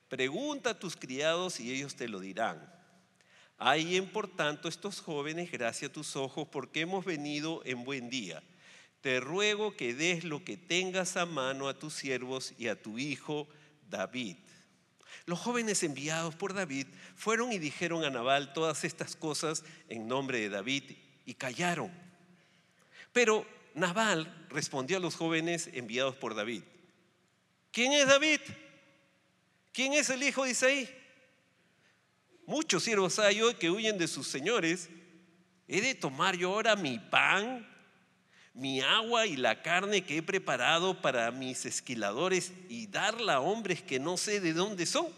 Pregunta 0.08 0.70
a 0.70 0.78
tus 0.78 0.96
criados 0.96 1.60
y 1.60 1.72
ellos 1.72 1.96
te 1.96 2.08
lo 2.08 2.20
dirán. 2.20 2.72
Hay 3.58 4.00
por 4.02 4.28
tanto 4.28 4.68
estos 4.68 5.00
jóvenes 5.00 5.50
gracias 5.50 5.90
a 5.90 5.94
tus 5.94 6.16
ojos 6.16 6.46
porque 6.48 6.82
hemos 6.82 7.04
venido 7.04 7.62
en 7.64 7.84
buen 7.84 8.10
día. 8.10 8.42
Te 9.00 9.20
ruego 9.20 9.76
que 9.76 9.94
des 9.94 10.24
lo 10.24 10.44
que 10.44 10.56
tengas 10.56 11.16
a 11.16 11.26
mano 11.26 11.68
a 11.68 11.78
tus 11.78 11.94
siervos 11.94 12.54
y 12.58 12.68
a 12.68 12.80
tu 12.80 12.98
hijo 12.98 13.48
David 13.88 14.36
los 15.26 15.40
jóvenes 15.40 15.82
enviados 15.82 16.36
por 16.36 16.54
David 16.54 16.86
fueron 17.16 17.52
y 17.52 17.58
dijeron 17.58 18.04
a 18.04 18.10
Nabal 18.10 18.52
todas 18.52 18.84
estas 18.84 19.16
cosas 19.16 19.64
en 19.88 20.06
nombre 20.06 20.38
de 20.38 20.48
David 20.48 20.84
y 21.24 21.34
callaron. 21.34 21.90
Pero 23.12 23.44
Nabal 23.74 24.46
respondió 24.50 24.98
a 24.98 25.00
los 25.00 25.16
jóvenes 25.16 25.68
enviados 25.72 26.14
por 26.14 26.36
David. 26.36 26.62
¿Quién 27.72 27.92
es 27.92 28.06
David? 28.06 28.40
¿Quién 29.76 29.92
es 29.92 30.08
el 30.08 30.22
hijo 30.22 30.44
de 30.44 30.52
Isaí? 30.52 30.88
Muchos 32.46 32.82
siervos 32.82 33.18
hay 33.18 33.42
hoy 33.42 33.52
que 33.56 33.70
huyen 33.70 33.98
de 33.98 34.08
sus 34.08 34.26
señores. 34.26 34.88
¿He 35.68 35.82
de 35.82 35.94
tomar 35.94 36.34
yo 36.34 36.54
ahora 36.54 36.76
mi 36.76 36.98
pan 36.98 37.68
mi 38.54 38.80
agua 38.80 39.26
y 39.26 39.36
la 39.36 39.60
carne 39.60 40.02
que 40.02 40.16
he 40.16 40.22
preparado 40.22 41.02
para 41.02 41.30
mis 41.30 41.66
esquiladores 41.66 42.54
y 42.70 42.86
darla 42.86 43.34
a 43.34 43.40
hombres 43.40 43.82
que 43.82 44.00
no 44.00 44.16
sé 44.16 44.40
de 44.40 44.54
dónde 44.54 44.86
son. 44.86 45.08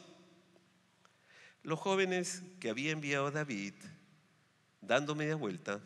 Los 1.62 1.78
jóvenes 1.78 2.42
que 2.58 2.68
había 2.68 2.90
enviado 2.90 3.30
David, 3.30 3.74
dando 4.80 5.14
media 5.14 5.36
vuelta, 5.36 5.80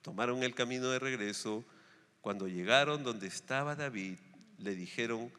tomaron 0.00 0.42
el 0.42 0.54
camino 0.54 0.88
de 0.88 0.98
regreso. 0.98 1.62
Cuando 2.22 2.48
llegaron 2.48 3.04
donde 3.04 3.26
estaba 3.26 3.76
David, 3.76 4.18
le 4.56 4.74
dijeron 4.74 5.30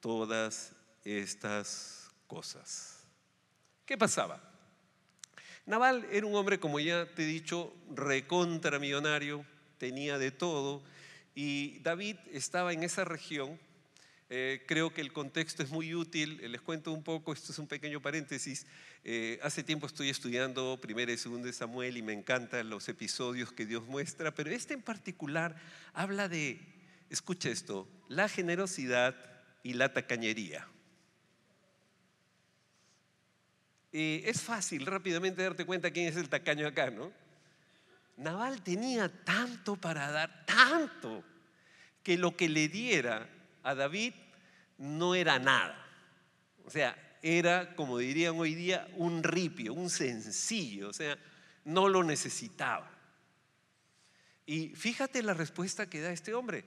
todas 0.00 0.72
estas 1.04 1.97
cosas. 2.28 3.04
¿Qué 3.84 3.98
pasaba? 3.98 4.40
Naval 5.66 6.06
era 6.12 6.26
un 6.26 6.34
hombre, 6.34 6.60
como 6.60 6.78
ya 6.78 7.06
te 7.06 7.24
he 7.24 7.26
dicho, 7.26 7.74
recontramillonario, 7.94 9.44
tenía 9.78 10.16
de 10.18 10.30
todo. 10.30 10.82
Y 11.34 11.80
David 11.80 12.16
estaba 12.32 12.72
en 12.72 12.84
esa 12.84 13.04
región. 13.04 13.58
Eh, 14.30 14.64
creo 14.66 14.92
que 14.92 15.00
el 15.00 15.12
contexto 15.12 15.62
es 15.62 15.70
muy 15.70 15.94
útil. 15.94 16.40
Les 16.50 16.60
cuento 16.60 16.92
un 16.92 17.02
poco, 17.02 17.32
esto 17.32 17.52
es 17.52 17.58
un 17.58 17.66
pequeño 17.66 18.00
paréntesis. 18.00 18.66
Eh, 19.04 19.38
hace 19.42 19.62
tiempo 19.62 19.86
estoy 19.86 20.10
estudiando 20.10 20.78
primero 20.80 21.12
y 21.12 21.18
segundo 21.18 21.46
de 21.46 21.52
Samuel 21.52 21.96
y 21.96 22.02
me 22.02 22.12
encantan 22.12 22.68
los 22.68 22.88
episodios 22.88 23.52
que 23.52 23.66
Dios 23.66 23.86
muestra, 23.86 24.34
pero 24.34 24.50
este 24.50 24.74
en 24.74 24.82
particular 24.82 25.56
habla 25.94 26.28
de, 26.28 26.60
escucha 27.08 27.48
esto, 27.48 27.88
la 28.08 28.28
generosidad 28.28 29.14
y 29.62 29.74
la 29.74 29.92
tacañería. 29.92 30.66
Eh, 33.92 34.22
es 34.26 34.42
fácil 34.42 34.84
rápidamente 34.84 35.42
darte 35.42 35.64
cuenta 35.64 35.90
quién 35.90 36.08
es 36.08 36.16
el 36.16 36.28
tacaño 36.28 36.66
acá, 36.66 36.90
¿no? 36.90 37.10
Naval 38.16 38.62
tenía 38.62 39.08
tanto 39.24 39.76
para 39.76 40.10
dar, 40.10 40.44
tanto, 40.44 41.24
que 42.02 42.18
lo 42.18 42.36
que 42.36 42.48
le 42.48 42.68
diera 42.68 43.28
a 43.62 43.74
David 43.74 44.12
no 44.76 45.14
era 45.14 45.38
nada. 45.38 45.86
O 46.64 46.70
sea, 46.70 46.96
era, 47.22 47.74
como 47.74 47.98
dirían 47.98 48.38
hoy 48.38 48.54
día, 48.54 48.88
un 48.96 49.22
ripio, 49.22 49.72
un 49.72 49.88
sencillo, 49.88 50.88
o 50.88 50.92
sea, 50.92 51.16
no 51.64 51.88
lo 51.88 52.04
necesitaba. 52.04 52.90
Y 54.46 54.70
fíjate 54.70 55.22
la 55.22 55.34
respuesta 55.34 55.88
que 55.88 56.00
da 56.00 56.10
este 56.10 56.34
hombre, 56.34 56.64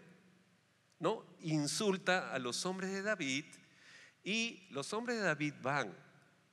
¿no? 1.00 1.26
Insulta 1.42 2.34
a 2.34 2.40
los 2.40 2.66
hombres 2.66 2.92
de 2.92 3.02
David 3.02 3.46
y 4.24 4.68
los 4.70 4.94
hombres 4.94 5.18
de 5.18 5.24
David 5.24 5.54
van 5.62 5.94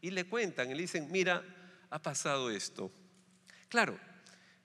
y 0.00 0.10
le 0.10 0.24
cuentan 0.24 0.70
y 0.70 0.74
le 0.74 0.82
dicen, 0.82 1.08
mira, 1.10 1.42
ha 1.90 2.00
pasado 2.00 2.50
esto. 2.50 2.90
Claro, 3.68 3.98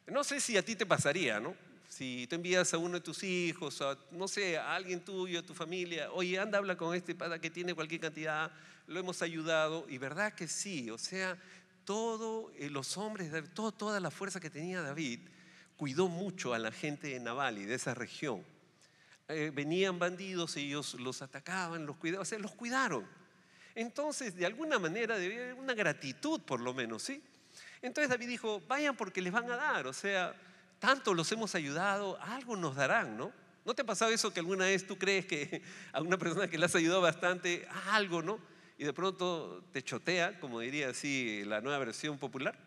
no 0.08 0.24
sé 0.24 0.40
si 0.40 0.58
a 0.58 0.64
ti 0.64 0.76
te 0.76 0.86
pasaría, 0.86 1.40
¿no? 1.40 1.56
Si 1.88 2.26
tú 2.28 2.36
envías 2.36 2.74
a 2.74 2.78
uno 2.78 2.96
de 2.96 3.02
tus 3.02 3.24
hijos, 3.24 3.82
no 4.12 4.28
sé, 4.28 4.58
a 4.58 4.76
alguien 4.76 5.04
tuyo, 5.04 5.40
a 5.40 5.44
tu 5.44 5.54
familia, 5.54 6.12
oye, 6.12 6.40
anda, 6.40 6.58
habla 6.58 6.76
con 6.76 6.96
este 6.96 7.14
para 7.14 7.40
que 7.40 7.50
tiene 7.52 7.76
cualquier 7.76 8.02
cantidad, 8.02 8.52
lo 8.88 9.00
hemos 9.00 9.22
ayudado, 9.22 9.86
y 9.88 9.98
verdad 9.98 10.34
que 10.34 10.48
sí, 10.48 10.90
o 10.90 10.98
sea, 10.98 11.38
todos 11.86 12.52
eh, 12.58 12.70
los 12.70 12.98
hombres, 12.98 13.32
toda 13.54 14.00
la 14.00 14.10
fuerza 14.10 14.40
que 14.40 14.50
tenía 14.50 14.82
David, 14.82 15.20
cuidó 15.78 16.08
mucho 16.08 16.54
a 16.54 16.60
la 16.60 16.72
gente 16.72 17.10
de 17.10 17.20
Naval 17.20 17.58
y 17.58 17.66
de 17.66 17.76
esa 17.76 17.94
región. 17.94 18.44
Eh, 19.28 19.52
venían 19.54 20.00
bandidos, 20.00 20.58
ellos 20.58 20.96
los 20.96 21.22
atacaban, 21.22 21.86
los 21.86 21.98
cuidaban, 21.98 22.24
o 22.24 22.26
sea, 22.26 22.40
los 22.40 22.54
cuidaron. 22.54 23.08
Entonces, 23.76 24.36
de 24.36 24.46
alguna 24.46 24.80
manera, 24.80 25.18
debía 25.18 25.42
haber 25.42 25.54
una 25.56 25.74
gratitud, 25.74 26.42
por 26.42 26.60
lo 26.60 26.74
menos, 26.74 27.04
¿sí? 27.04 27.22
Entonces 27.82 28.10
David 28.10 28.28
dijo, 28.28 28.62
vayan 28.68 28.96
porque 28.96 29.22
les 29.22 29.34
van 29.34 29.50
a 29.52 29.58
dar, 29.58 29.88
o 29.88 29.94
sea, 29.94 30.34
tanto 30.80 31.14
los 31.14 31.32
hemos 31.32 31.54
ayudado, 31.56 32.20
algo 32.22 32.56
nos 32.56 32.76
darán, 32.76 33.18
¿no? 33.18 33.34
¿No 33.66 33.74
te 33.74 33.82
ha 33.82 33.86
pasado 33.86 34.12
eso 34.12 34.34
que 34.34 34.40
alguna 34.40 34.66
vez 34.66 34.86
tú 34.86 34.98
crees 34.98 35.26
que 35.26 35.62
a 35.92 36.02
una 36.02 36.18
persona 36.18 36.48
que 36.48 36.58
le 36.58 36.66
has 36.66 36.76
ayudado 36.76 37.02
bastante, 37.02 37.68
algo, 37.92 38.22
¿no? 38.22 38.40
Y 38.78 38.84
de 38.84 38.94
pronto 38.94 39.64
te 39.72 39.82
chotea, 39.82 40.40
como 40.40 40.60
diría 40.60 40.90
así 40.90 41.44
la 41.46 41.62
nueva 41.62 41.78
versión 41.80 42.18
popular. 42.18 42.58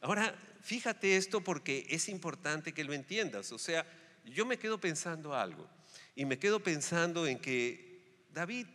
Ahora, 0.00 0.34
fíjate 0.62 1.16
esto 1.16 1.42
porque 1.42 1.86
es 1.90 2.08
importante 2.08 2.72
que 2.72 2.84
lo 2.84 2.92
entiendas. 2.92 3.52
O 3.52 3.58
sea, 3.58 3.84
yo 4.24 4.46
me 4.46 4.58
quedo 4.58 4.78
pensando 4.78 5.34
algo 5.34 5.66
y 6.14 6.24
me 6.24 6.38
quedo 6.38 6.60
pensando 6.60 7.26
en 7.26 7.38
que 7.38 8.24
David 8.32 8.66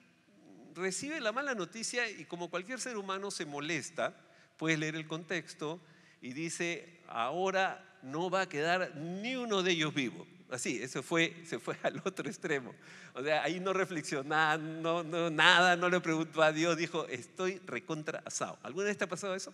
recibe 0.75 1.19
la 1.19 1.31
mala 1.31 1.55
noticia 1.55 2.09
y 2.09 2.25
como 2.25 2.49
cualquier 2.49 2.79
ser 2.79 2.97
humano 2.97 3.31
se 3.31 3.45
molesta 3.45 4.15
puedes 4.57 4.79
leer 4.79 4.95
el 4.95 5.07
contexto 5.07 5.79
y 6.21 6.33
dice, 6.33 7.01
ahora 7.07 7.97
no 8.01 8.29
va 8.29 8.41
a 8.41 8.49
quedar 8.49 8.95
ni 8.95 9.35
uno 9.35 9.63
de 9.63 9.71
ellos 9.71 9.93
vivo. 9.93 10.25
Así, 10.49 10.81
eso 10.81 11.01
fue, 11.01 11.35
se 11.45 11.59
fue 11.59 11.75
al 11.83 12.01
otro 12.05 12.29
extremo. 12.29 12.73
O 13.13 13.23
sea, 13.23 13.43
ahí 13.43 13.59
no 13.59 13.73
reflexionó, 13.73 14.57
no, 14.57 15.29
nada, 15.29 15.75
no 15.75 15.89
le 15.89 15.99
preguntó 15.99 16.43
a 16.43 16.51
Dios, 16.51 16.77
dijo, 16.77 17.07
estoy 17.07 17.59
recontra 17.65 18.21
asado. 18.25 18.59
¿Alguna 18.61 18.85
vez 18.85 18.97
te 18.97 19.03
ha 19.03 19.09
pasado 19.09 19.35
eso? 19.35 19.53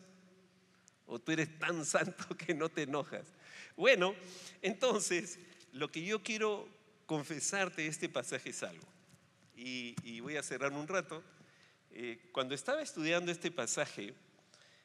¿O 1.05 1.19
tú 1.19 1.31
eres 1.31 1.57
tan 1.57 1.85
santo 1.87 2.35
que 2.37 2.53
no 2.53 2.69
te 2.69 2.83
enojas? 2.83 3.25
Bueno, 3.77 4.13
entonces, 4.61 5.39
lo 5.71 5.89
que 5.89 6.03
yo 6.03 6.21
quiero 6.21 6.67
confesarte 7.05 7.83
de 7.83 7.87
este 7.87 8.09
pasaje 8.09 8.49
es 8.49 8.61
algo. 8.61 8.85
Y, 9.61 10.21
voy 10.21 10.37
a 10.37 10.43
cerrar 10.43 10.71
un 10.71 10.87
rato. 10.87 11.21
Eh, 11.91 12.29
cuando 12.31 12.55
estaba 12.55 12.81
estudiando 12.81 13.29
este 13.29 13.51
pasaje, 13.51 14.13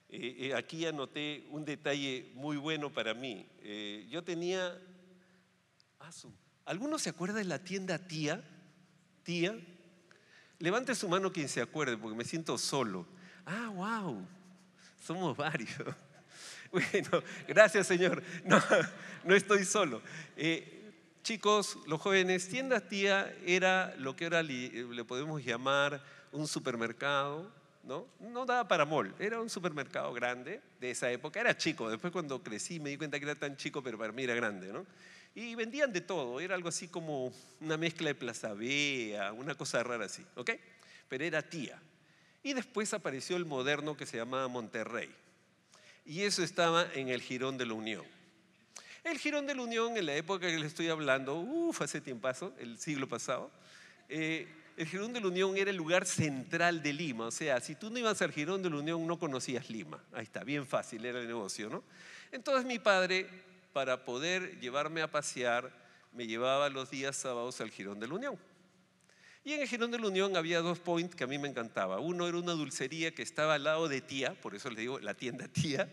eh, 0.08 0.36
eh, 0.38 0.54
aquí 0.54 0.84
anoté 0.84 1.46
un 1.50 1.64
detalle 1.64 2.32
muy 2.34 2.56
bueno 2.56 2.92
para 2.92 3.14
mí. 3.14 3.46
Eh, 3.62 4.06
yo 4.10 4.24
tenía... 4.24 4.76
Ah, 6.00 6.10
¿Alguno 6.64 6.98
se 6.98 7.10
acuerda 7.10 7.38
de 7.38 7.44
la 7.44 7.60
tienda 7.60 7.98
tía? 7.98 8.42
Tía. 9.22 9.56
Levante 10.58 10.94
su 10.96 11.08
mano 11.08 11.32
quien 11.32 11.48
se 11.48 11.60
acuerde, 11.60 11.96
porque 11.96 12.16
me 12.16 12.24
siento 12.24 12.58
solo. 12.58 13.06
Ah, 13.46 13.70
wow. 13.74 14.26
Somos 15.02 15.36
varios. 15.36 15.70
Bueno, 16.72 17.22
gracias 17.46 17.86
Señor. 17.86 18.20
No, 18.44 18.60
no 19.22 19.36
estoy 19.36 19.64
solo. 19.64 20.02
Chicos, 21.24 21.78
los 21.86 22.02
jóvenes, 22.02 22.48
tienda 22.50 22.80
tía 22.86 23.34
era 23.46 23.94
lo 23.96 24.14
que 24.14 24.24
ahora 24.24 24.42
le 24.42 25.04
podemos 25.04 25.42
llamar 25.42 26.04
un 26.32 26.46
supermercado, 26.46 27.50
¿no? 27.82 28.06
No 28.20 28.44
daba 28.44 28.68
para 28.68 28.84
mall, 28.84 29.14
era 29.18 29.40
un 29.40 29.48
supermercado 29.48 30.12
grande 30.12 30.60
de 30.78 30.90
esa 30.90 31.10
época, 31.10 31.40
era 31.40 31.56
chico, 31.56 31.88
después 31.88 32.12
cuando 32.12 32.42
crecí 32.42 32.78
me 32.78 32.90
di 32.90 32.98
cuenta 32.98 33.18
que 33.18 33.24
era 33.24 33.34
tan 33.34 33.56
chico, 33.56 33.82
pero 33.82 33.96
para 33.96 34.12
mí 34.12 34.22
era 34.22 34.34
grande, 34.34 34.70
¿no? 34.70 34.84
Y 35.34 35.54
vendían 35.54 35.94
de 35.94 36.02
todo, 36.02 36.40
era 36.40 36.54
algo 36.54 36.68
así 36.68 36.88
como 36.88 37.32
una 37.58 37.78
mezcla 37.78 38.08
de 38.08 38.14
Plaza 38.14 38.52
Vea, 38.52 39.32
una 39.32 39.54
cosa 39.54 39.82
rara 39.82 40.04
así, 40.04 40.24
¿ok? 40.36 40.50
Pero 41.08 41.24
era 41.24 41.40
tía. 41.40 41.80
Y 42.42 42.52
después 42.52 42.92
apareció 42.92 43.38
el 43.38 43.46
moderno 43.46 43.96
que 43.96 44.04
se 44.04 44.18
llamaba 44.18 44.46
Monterrey. 44.48 45.10
Y 46.04 46.20
eso 46.20 46.42
estaba 46.42 46.86
en 46.92 47.08
el 47.08 47.22
Girón 47.22 47.56
de 47.56 47.64
la 47.64 47.72
Unión. 47.72 48.04
El 49.04 49.18
Girón 49.18 49.46
de 49.46 49.54
la 49.54 49.60
Unión, 49.60 49.98
en 49.98 50.06
la 50.06 50.16
época 50.16 50.46
que 50.46 50.58
le 50.58 50.66
estoy 50.66 50.88
hablando, 50.88 51.34
uff, 51.34 51.82
hace 51.82 52.00
tiempazo, 52.00 52.54
el 52.58 52.78
siglo 52.78 53.06
pasado, 53.06 53.50
eh, 54.08 54.48
el 54.78 54.86
Girón 54.86 55.12
de 55.12 55.20
la 55.20 55.28
Unión 55.28 55.58
era 55.58 55.70
el 55.70 55.76
lugar 55.76 56.06
central 56.06 56.82
de 56.82 56.94
Lima. 56.94 57.26
O 57.26 57.30
sea, 57.30 57.60
si 57.60 57.74
tú 57.74 57.90
no 57.90 57.98
ibas 57.98 58.22
al 58.22 58.32
Girón 58.32 58.62
de 58.62 58.70
la 58.70 58.76
Unión, 58.76 59.06
no 59.06 59.18
conocías 59.18 59.68
Lima. 59.68 60.02
Ahí 60.14 60.24
está, 60.24 60.42
bien 60.42 60.66
fácil 60.66 61.04
era 61.04 61.20
el 61.20 61.26
negocio, 61.26 61.68
¿no? 61.68 61.84
Entonces 62.32 62.64
mi 62.64 62.78
padre, 62.78 63.28
para 63.74 64.06
poder 64.06 64.58
llevarme 64.58 65.02
a 65.02 65.10
pasear, 65.10 65.70
me 66.14 66.26
llevaba 66.26 66.70
los 66.70 66.90
días 66.90 67.14
sábados 67.14 67.60
al 67.60 67.70
Girón 67.70 68.00
de 68.00 68.08
la 68.08 68.14
Unión. 68.14 68.38
Y 69.44 69.52
en 69.52 69.60
el 69.60 69.68
Girón 69.68 69.90
de 69.90 69.98
la 69.98 70.08
Unión 70.08 70.34
había 70.34 70.60
dos 70.60 70.78
points 70.78 71.14
que 71.14 71.24
a 71.24 71.26
mí 71.26 71.36
me 71.36 71.48
encantaba. 71.48 72.00
Uno 72.00 72.26
era 72.26 72.38
una 72.38 72.52
dulcería 72.52 73.14
que 73.14 73.22
estaba 73.22 73.56
al 73.56 73.64
lado 73.64 73.86
de 73.86 74.00
Tía, 74.00 74.32
por 74.40 74.54
eso 74.54 74.70
le 74.70 74.80
digo 74.80 74.98
la 74.98 75.12
tienda 75.12 75.46
Tía, 75.46 75.92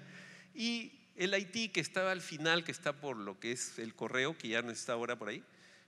y 0.55 1.00
el 1.23 1.35
Haití 1.35 1.69
que 1.69 1.81
estaba 1.81 2.11
al 2.11 2.21
final, 2.21 2.63
que 2.63 2.71
está 2.71 2.99
por 2.99 3.15
lo 3.15 3.39
que 3.39 3.51
es 3.51 3.77
el 3.77 3.93
correo, 3.93 4.35
que 4.35 4.47
ya 4.47 4.63
no 4.63 4.71
está 4.71 4.93
ahora 4.93 5.19
por 5.19 5.29
ahí, 5.29 5.43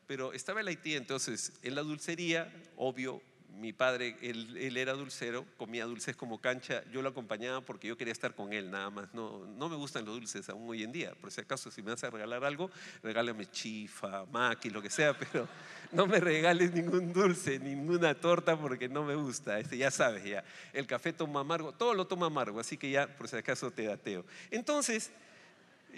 pero 0.05 0.31
estaba 0.31 0.61
el 0.61 0.67
Haití, 0.67 0.93
entonces 0.93 1.53
en 1.63 1.73
la 1.73 1.81
dulcería, 1.81 2.53
obvio, 2.77 3.19
mi 3.59 3.71
padre, 3.73 4.17
él, 4.21 4.77
era 4.77 4.93
dulcero, 4.93 5.45
comía 5.57 5.85
dulces 5.85 6.15
como 6.15 6.41
cancha, 6.41 6.83
yo 6.91 7.01
lo 7.01 7.09
acompañaba 7.09 7.61
porque 7.61 7.87
yo 7.87 7.97
quería 7.97 8.11
estar 8.11 8.35
con 8.35 8.51
él 8.51 8.71
nada 8.71 8.89
más, 8.89 9.13
no, 9.13 9.45
no 9.45 9.69
me 9.69 9.75
gustan 9.75 10.05
los 10.05 10.15
dulces 10.15 10.49
aún 10.49 10.69
hoy 10.69 10.83
en 10.83 10.91
día, 10.91 11.13
por 11.15 11.31
si 11.31 11.41
acaso 11.41 11.69
si 11.71 11.81
me 11.81 11.91
vas 11.91 12.03
a 12.03 12.09
regalar 12.09 12.43
algo, 12.43 12.69
regálame 13.01 13.49
chifa, 13.49 14.25
maqui, 14.25 14.69
lo 14.69 14.81
que 14.81 14.89
sea, 14.89 15.13
pero 15.17 15.47
no 15.91 16.07
me 16.07 16.19
regales 16.19 16.73
ningún 16.73 17.13
dulce, 17.13 17.59
ninguna 17.59 18.15
torta 18.15 18.59
porque 18.59 18.89
no 18.89 19.03
me 19.03 19.15
gusta, 19.15 19.59
este, 19.59 19.77
ya 19.77 19.91
sabes, 19.91 20.23
ya, 20.23 20.43
el 20.73 20.87
café 20.87 21.13
toma 21.13 21.41
amargo, 21.41 21.71
todo 21.73 21.93
lo 21.93 22.07
toma 22.07 22.27
amargo, 22.27 22.59
así 22.59 22.77
que 22.77 22.89
ya 22.89 23.07
por 23.07 23.27
si 23.27 23.35
acaso 23.35 23.71
te 23.71 23.83
dateo. 23.83 24.25
Entonces, 24.51 25.11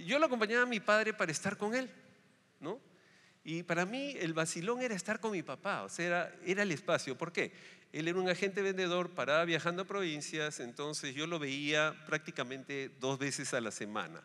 yo 0.05 0.19
lo 0.19 0.25
acompañaba 0.25 0.63
a 0.63 0.67
mi 0.67 0.79
padre 0.79 1.13
para 1.13 1.31
estar 1.31 1.57
con 1.57 1.73
él, 1.73 1.89
¿no? 2.59 2.79
Y 3.47 3.61
para 3.61 3.85
mí 3.85 4.15
el 4.19 4.33
vacilón 4.33 4.81
era 4.81 4.95
estar 4.95 5.19
con 5.19 5.31
mi 5.31 5.43
papá, 5.43 5.83
o 5.83 5.89
sea, 5.89 6.33
era, 6.43 6.63
el 6.63 6.71
espacio. 6.71 7.15
¿Por 7.15 7.31
qué? 7.31 7.53
Él 7.93 8.07
era 8.07 8.19
un 8.19 8.27
agente 8.27 8.63
vendedor, 8.63 9.11
paraba 9.11 9.45
viajando 9.45 9.83
a 9.83 9.85
provincias, 9.85 10.59
entonces 10.59 11.13
yo 11.13 11.27
lo 11.27 11.37
veía 11.37 11.95
prácticamente 12.07 12.89
dos 12.99 13.19
veces 13.19 13.53
a 13.53 13.61
la 13.61 13.69
semana, 13.69 14.23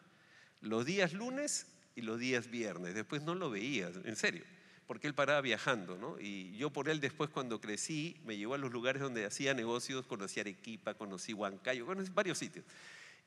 los 0.62 0.86
días 0.86 1.12
lunes 1.12 1.66
y 1.94 2.00
los 2.00 2.18
días 2.18 2.48
viernes. 2.48 2.94
Después 2.94 3.20
no 3.20 3.34
lo 3.34 3.50
veía, 3.50 3.90
en 4.04 4.16
serio, 4.16 4.42
porque 4.86 5.06
él 5.06 5.14
paraba 5.14 5.42
viajando, 5.42 5.98
¿no? 5.98 6.18
Y 6.18 6.56
yo 6.56 6.70
por 6.70 6.88
él 6.88 6.98
después 6.98 7.28
cuando 7.28 7.60
crecí 7.60 8.18
me 8.24 8.38
llevó 8.38 8.54
a 8.54 8.58
los 8.58 8.72
lugares 8.72 9.02
donde 9.02 9.26
hacía 9.26 9.52
negocios, 9.52 10.06
conocí 10.06 10.40
Arequipa, 10.40 10.94
conocí 10.94 11.34
Huancayo, 11.34 11.84
conocí 11.84 12.10
varios 12.10 12.38
sitios. 12.38 12.64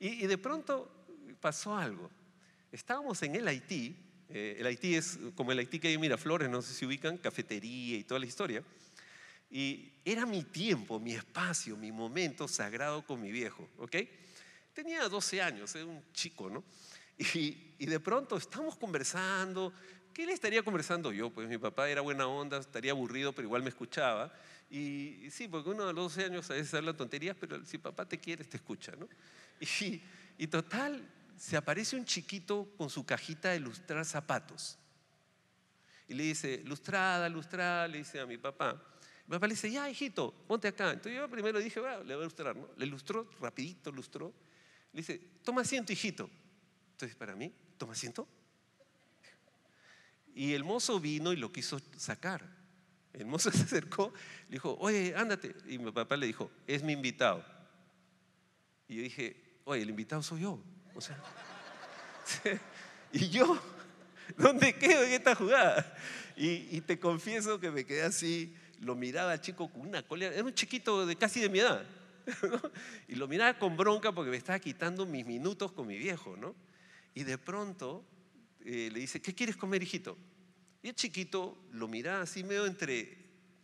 Y, 0.00 0.24
y 0.24 0.26
de 0.26 0.38
pronto 0.38 0.90
pasó 1.40 1.76
algo. 1.76 2.10
Estábamos 2.72 3.22
en 3.22 3.36
el 3.36 3.46
Haití 3.46 3.96
eh, 4.34 4.56
el 4.58 4.66
Haití 4.66 4.96
es 4.96 5.18
como 5.36 5.52
el 5.52 5.60
Haití 5.60 5.78
que 5.78 5.88
hay 5.88 5.94
en 5.94 6.00
Miraflores, 6.00 6.50
no 6.50 6.60
sé 6.60 6.74
si 6.74 6.84
ubican, 6.84 7.16
cafetería 7.16 7.96
y 7.96 8.02
toda 8.02 8.18
la 8.18 8.26
historia. 8.26 8.64
Y 9.48 9.92
era 10.04 10.26
mi 10.26 10.42
tiempo, 10.42 10.98
mi 10.98 11.14
espacio, 11.14 11.76
mi 11.76 11.92
momento 11.92 12.48
sagrado 12.48 13.06
con 13.06 13.22
mi 13.22 13.30
viejo, 13.30 13.68
¿ok? 13.78 13.96
Tenía 14.72 15.08
12 15.08 15.40
años, 15.40 15.72
era 15.76 15.86
un 15.86 16.02
chico, 16.12 16.50
¿no? 16.50 16.64
Y, 17.16 17.74
y 17.78 17.86
de 17.86 18.00
pronto 18.00 18.36
estamos 18.36 18.76
conversando. 18.76 19.72
¿Qué 20.12 20.26
le 20.26 20.32
estaría 20.32 20.64
conversando 20.64 21.12
yo? 21.12 21.30
Pues 21.30 21.48
mi 21.48 21.58
papá 21.58 21.88
era 21.88 22.00
buena 22.00 22.26
onda, 22.26 22.58
estaría 22.58 22.90
aburrido, 22.90 23.32
pero 23.32 23.46
igual 23.46 23.62
me 23.62 23.68
escuchaba. 23.68 24.32
Y, 24.68 25.28
sí, 25.30 25.46
porque 25.46 25.70
uno 25.70 25.84
a 25.84 25.92
los 25.92 26.14
12 26.14 26.24
años 26.24 26.50
a 26.50 26.54
veces 26.54 26.74
habla 26.74 26.92
tonterías, 26.92 27.36
pero 27.38 27.64
si 27.64 27.78
papá 27.78 28.04
te 28.04 28.18
quiere, 28.18 28.42
te 28.42 28.56
escucha, 28.56 28.92
¿no? 28.98 29.08
Y, 29.60 30.02
y 30.38 30.46
total, 30.48 31.00
se 31.36 31.56
aparece 31.56 31.96
un 31.96 32.04
chiquito 32.04 32.68
con 32.76 32.90
su 32.90 33.04
cajita 33.04 33.50
de 33.50 33.60
lustrar 33.60 34.04
zapatos. 34.04 34.78
Y 36.08 36.14
le 36.14 36.24
dice, 36.24 36.62
lustrada, 36.64 37.28
lustrada, 37.28 37.88
le 37.88 37.98
dice 37.98 38.20
a 38.20 38.26
mi 38.26 38.38
papá. 38.38 38.82
Mi 39.26 39.32
papá 39.32 39.46
le 39.46 39.54
dice, 39.54 39.70
ya, 39.70 39.88
hijito, 39.88 40.32
ponte 40.46 40.68
acá. 40.68 40.90
Entonces 40.90 41.16
yo 41.16 41.28
primero 41.30 41.58
dije, 41.58 41.80
bueno, 41.80 42.04
le 42.04 42.14
voy 42.14 42.22
a 42.22 42.26
lustrar, 42.26 42.56
¿no? 42.56 42.68
Le 42.76 42.86
lustró, 42.86 43.28
rapidito 43.40 43.90
lustró. 43.90 44.34
Le 44.92 45.00
dice, 45.00 45.18
toma 45.42 45.62
asiento, 45.62 45.92
hijito. 45.92 46.28
Entonces, 46.92 47.16
para 47.16 47.34
mí, 47.34 47.52
toma 47.78 47.94
asiento. 47.94 48.28
Y 50.34 50.52
el 50.52 50.64
mozo 50.64 51.00
vino 51.00 51.32
y 51.32 51.36
lo 51.36 51.50
quiso 51.50 51.80
sacar. 51.96 52.44
El 53.12 53.26
mozo 53.26 53.50
se 53.52 53.62
acercó, 53.62 54.12
le 54.48 54.52
dijo, 54.52 54.76
oye, 54.78 55.14
ándate. 55.16 55.54
Y 55.66 55.78
mi 55.78 55.90
papá 55.90 56.16
le 56.16 56.26
dijo, 56.26 56.50
es 56.66 56.82
mi 56.82 56.92
invitado. 56.92 57.44
Y 58.88 58.96
yo 58.96 59.02
dije, 59.02 59.60
oye, 59.64 59.82
el 59.82 59.90
invitado 59.90 60.22
soy 60.22 60.42
yo. 60.42 60.62
O 60.94 61.00
sea, 61.00 61.18
y 63.12 63.28
yo, 63.28 63.58
¿dónde 64.36 64.74
quedo 64.74 65.04
en 65.04 65.12
esta 65.12 65.34
jugada? 65.34 65.96
Y, 66.36 66.80
te 66.80 66.98
confieso 66.98 67.60
que 67.60 67.70
me 67.70 67.84
quedé 67.84 68.02
así, 68.02 68.54
lo 68.80 68.94
miraba 68.94 69.32
al 69.32 69.40
chico 69.40 69.70
con 69.70 69.82
una 69.82 70.02
cólera, 70.02 70.34
era 70.34 70.44
un 70.44 70.54
chiquito 70.54 71.06
de 71.06 71.16
casi 71.16 71.40
de 71.40 71.48
mi 71.48 71.60
edad, 71.60 71.84
y 73.08 73.14
lo 73.14 73.28
miraba 73.28 73.56
con 73.58 73.76
bronca 73.76 74.12
porque 74.12 74.30
me 74.30 74.36
estaba 74.36 74.58
quitando 74.58 75.06
mis 75.06 75.24
minutos 75.24 75.72
con 75.72 75.86
mi 75.86 75.96
viejo, 75.96 76.36
¿no? 76.36 76.54
Y 77.14 77.22
de 77.22 77.38
pronto 77.38 78.04
eh, 78.64 78.90
le 78.92 79.00
dice, 79.00 79.22
¿qué 79.22 79.34
quieres 79.34 79.56
comer, 79.56 79.82
hijito? 79.82 80.18
Y 80.82 80.88
el 80.88 80.94
chiquito 80.94 81.56
lo 81.72 81.86
miraba 81.86 82.22
así 82.22 82.42
medio 82.42 82.66
entre, 82.66 83.16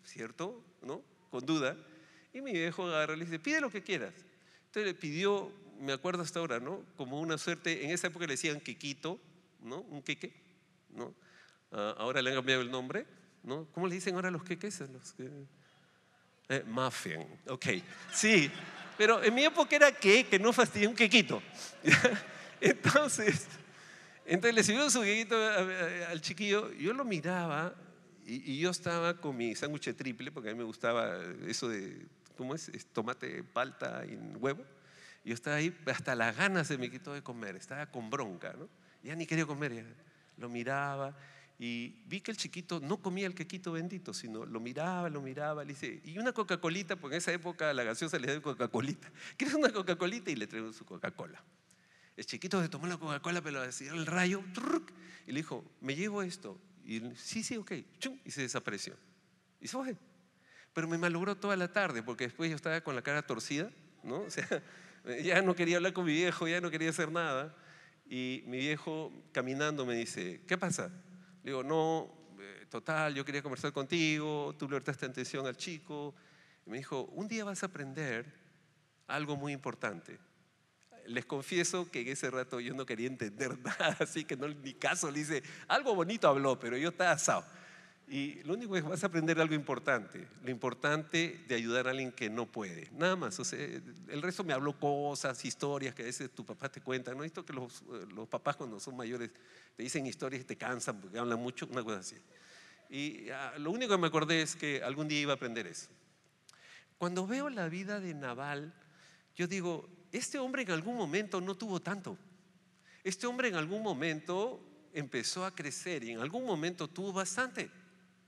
¿cierto? 0.05 0.65
¿No? 0.83 1.03
Con 1.31 1.45
duda. 1.45 1.77
Y 2.33 2.41
mi 2.41 2.53
viejo 2.53 2.87
agarra 2.87 3.15
y 3.15 3.19
le 3.19 3.25
dice, 3.25 3.39
pide 3.39 3.61
lo 3.61 3.71
que 3.71 3.83
quieras. 3.83 4.15
Entonces 4.67 4.93
le 4.93 4.95
pidió 4.95 5.53
me 5.81 5.93
acuerdo 5.93 6.23
hasta 6.23 6.39
ahora, 6.39 6.61
¿no? 6.61 6.85
Como 6.97 7.21
una 7.21 7.39
suerte, 7.39 7.85
en 7.85 7.91
esa 7.91 8.09
época 8.09 8.27
le 8.27 8.35
decían 8.35 8.61
quequito, 8.61 9.19
¿no? 9.63 9.81
Un 9.81 10.03
queque, 10.03 10.33
¿no? 10.91 11.15
Ah, 11.73 11.95
ahora 11.99 12.21
le 12.23 12.31
han 12.31 12.37
cambiado 12.37 12.63
el 12.63 12.71
nombre, 12.71 13.07
¿no? 13.43 13.67
¿Cómo 13.73 13.87
le 13.87 13.95
dicen 13.95 14.15
ahora 14.15 14.31
los 14.31 14.45
queques? 14.45 14.81
Los 14.81 15.13
que... 15.15 15.31
Eh, 16.49 16.65
muffin, 16.67 17.25
ok, 17.47 17.67
sí, 18.13 18.51
pero 18.99 19.23
en 19.23 19.33
mi 19.33 19.45
época 19.45 19.77
era 19.77 19.93
que, 19.93 20.27
que 20.27 20.37
no 20.37 20.53
fastidia 20.53 20.89
un 20.89 20.97
quequito. 20.97 21.41
entonces, 22.61 23.47
entonces 24.27 24.55
le 24.55 24.63
sirvió 24.65 24.91
su 24.91 25.01
quequito 25.03 25.37
al 26.09 26.21
chiquillo, 26.21 26.73
yo 26.73 26.93
lo 26.93 27.05
miraba 27.05 27.73
y, 28.27 28.55
y 28.55 28.59
yo 28.59 28.71
estaba 28.71 29.17
con 29.17 29.37
mi 29.37 29.55
sándwich 29.55 29.95
triple, 29.95 30.33
porque 30.33 30.51
a 30.51 30.53
mí 30.53 30.59
me 30.59 30.65
gustaba 30.65 31.23
eso 31.47 31.69
de, 31.69 32.05
¿cómo 32.37 32.55
es? 32.57 32.69
Tomate, 32.93 33.45
palta 33.45 34.05
y 34.05 34.17
huevo. 34.37 34.65
Yo 35.25 35.35
estaba 35.35 35.57
ahí, 35.57 35.77
hasta 35.87 36.15
las 36.15 36.37
ganas 36.37 36.67
se 36.67 36.79
me 36.79 36.91
quitó 36.91 37.13
de 37.13 37.23
comer, 37.23 37.57
estaba 37.57 37.87
con 37.87 38.11
bronca, 38.11 38.55
¿no? 38.59 38.69
Ya 39.03 39.15
ni 39.15 39.27
quería 39.27 39.47
comer, 39.47 39.85
lo 40.37 40.49
miraba 40.49 41.17
y 41.63 41.95
vi 42.07 42.23
que 42.23 42.31
el 42.31 42.39
chiquito 42.39 42.81
no 42.81 43.03
comía 43.03 43.27
el 43.27 43.35
quequito 43.35 43.73
bendito, 43.73 44.15
sino 44.15 44.47
lo 44.47 44.61
miraba, 44.61 45.11
lo 45.11 45.21
miraba, 45.21 45.63
le 45.63 45.75
dice, 45.75 46.01
y 46.07 46.17
una 46.17 46.33
Coca-Colita, 46.33 46.97
porque 46.97 47.17
en 47.17 47.19
esa 47.19 47.35
época 47.35 47.75
la 47.75 47.85
gaseosa 47.85 48.19
le 48.19 48.29
dio 48.29 48.41
Coca-Colita. 48.41 49.13
¿Quieres 49.37 49.55
una 49.55 49.71
Coca-Colita? 49.71 50.31
Y 50.31 50.37
le 50.37 50.47
trajo 50.47 50.73
su 50.73 50.87
Coca-Cola. 50.87 51.45
El 52.17 52.25
chiquito 52.25 52.63
se 52.63 52.71
tomó 52.71 52.87
la 52.87 52.97
Coca-Cola, 52.97 53.43
pero 53.43 53.61
decía 53.61 53.93
el 53.93 54.07
rayo, 54.07 54.43
y 55.27 55.33
le 55.33 55.41
dijo, 55.41 55.63
me 55.83 55.95
llevo 55.95 56.23
esto. 56.23 56.59
Y 56.87 57.03
sí, 57.17 57.43
sí, 57.43 57.59
ok, 57.59 57.73
y 58.25 58.31
se 58.31 58.41
desapareció. 58.41 58.97
Y 59.61 59.69
se 59.69 59.77
fue. 59.77 59.99
Pero 60.73 60.89
me 60.89 60.97
malogró 60.97 61.37
toda 61.37 61.57
la 61.57 61.71
tarde, 61.71 62.03
porque 62.03 62.25
después 62.25 62.49
yo 62.49 62.57
estaba 62.57 62.81
con 62.81 62.95
la 62.97 63.03
cara 63.03 63.21
torcida, 63.21 63.71
¿no? 64.03 64.21
O 64.23 64.31
sea, 64.31 64.49
ya 65.23 65.43
no 65.43 65.55
quería 65.55 65.77
hablar 65.77 65.93
con 65.93 66.05
mi 66.05 66.13
viejo, 66.13 66.49
ya 66.49 66.61
no 66.61 66.71
quería 66.71 66.91
hacer 66.91 67.11
nada. 67.11 67.55
Y 68.09 68.43
mi 68.47 68.59
viejo 68.59 69.13
caminando 69.33 69.87
me 69.87 69.95
dice, 69.95 70.43
¿qué 70.47 70.59
pasa? 70.59 70.89
Le 71.43 71.51
digo, 71.51 71.63
no, 71.63 72.13
eh, 72.41 72.67
total, 72.69 73.15
yo 73.15 73.25
quería 73.25 73.43
conversar 73.43 73.73
contigo, 73.73 74.55
tú 74.59 74.69
le 74.69 74.77
prestaste 74.77 75.07
atención 75.07 75.47
al 75.47 75.57
chico. 75.57 76.15
Y 76.67 76.71
me 76.71 76.79
dijo, 76.79 77.05
un 77.13 77.29
día 77.29 77.45
vas 77.45 77.63
a 77.63 77.67
aprender 77.67 78.27
algo 79.07 79.37
muy 79.37 79.53
importante. 79.53 80.19
Les 81.07 81.25
confieso 81.25 81.91
que 81.91 82.03
en 82.03 82.09
ese 82.09 82.31
rato 82.31 82.61
yo 82.61 82.75
no 82.75 82.85
quería 82.87 83.07
entender 83.07 83.59
nada, 83.65 83.97
así 84.01 84.25
que 84.25 84.37
no, 84.37 84.49
ni 84.49 84.75
caso 84.75 85.11
le 85.11 85.21
hice, 85.21 85.43
algo 85.69 85.95
bonito 85.95 86.29
habló, 86.29 86.59
pero 86.59 86.77
yo 86.77 86.91
estaba 86.91 87.13
asado. 87.13 87.45
Y 88.13 88.43
lo 88.43 88.55
único 88.55 88.77
es 88.77 88.83
que 88.83 88.89
vas 88.89 89.05
a 89.05 89.07
aprender 89.07 89.41
algo 89.41 89.55
importante, 89.55 90.27
lo 90.43 90.51
importante 90.51 91.45
de 91.47 91.55
ayudar 91.55 91.87
a 91.87 91.91
alguien 91.91 92.11
que 92.11 92.29
no 92.29 92.45
puede, 92.45 92.91
nada 92.91 93.15
más. 93.15 93.39
O 93.39 93.45
sea, 93.45 93.61
el 93.61 94.21
resto 94.21 94.43
me 94.43 94.53
habló 94.53 94.77
cosas, 94.77 95.45
historias 95.45 95.95
que 95.95 96.03
a 96.03 96.07
veces 96.07 96.29
tu 96.33 96.45
papá 96.45 96.69
te 96.69 96.81
cuenta. 96.81 97.15
¿No 97.15 97.23
visto 97.23 97.47
que 97.47 97.53
los, 97.53 97.85
los 98.13 98.27
papás 98.27 98.57
cuando 98.57 98.81
son 98.81 98.97
mayores 98.97 99.31
te 99.77 99.85
dicen 99.85 100.07
historias 100.07 100.43
y 100.43 100.45
te 100.45 100.57
cansan 100.57 101.01
porque 101.01 101.21
hablan 101.21 101.39
mucho? 101.39 101.69
Una 101.71 101.85
cosa 101.85 102.01
así. 102.01 102.17
Y 102.89 103.31
ah, 103.31 103.55
lo 103.59 103.71
único 103.71 103.93
que 103.93 103.99
me 104.01 104.09
acordé 104.09 104.43
es 104.43 104.57
que 104.57 104.83
algún 104.83 105.07
día 105.07 105.21
iba 105.21 105.35
a 105.35 105.37
aprender 105.37 105.69
eso. 105.69 105.89
Cuando 106.99 107.29
veo 107.29 107.49
la 107.49 107.69
vida 107.69 108.01
de 108.01 108.13
Naval, 108.13 108.75
yo 109.37 109.47
digo, 109.47 109.89
este 110.11 110.41
hombre 110.41 110.63
en 110.63 110.73
algún 110.73 110.97
momento 110.97 111.41
no 111.41 111.55
tuvo 111.55 111.79
tanto. 111.79 112.19
Este 113.05 113.29
hombre 113.29 113.51
en 113.51 113.55
algún 113.55 113.85
momento 113.85 114.61
empezó 114.93 115.45
a 115.45 115.55
crecer 115.55 116.03
y 116.03 116.11
en 116.11 116.19
algún 116.19 116.45
momento 116.45 116.89
tuvo 116.89 117.13
bastante, 117.13 117.71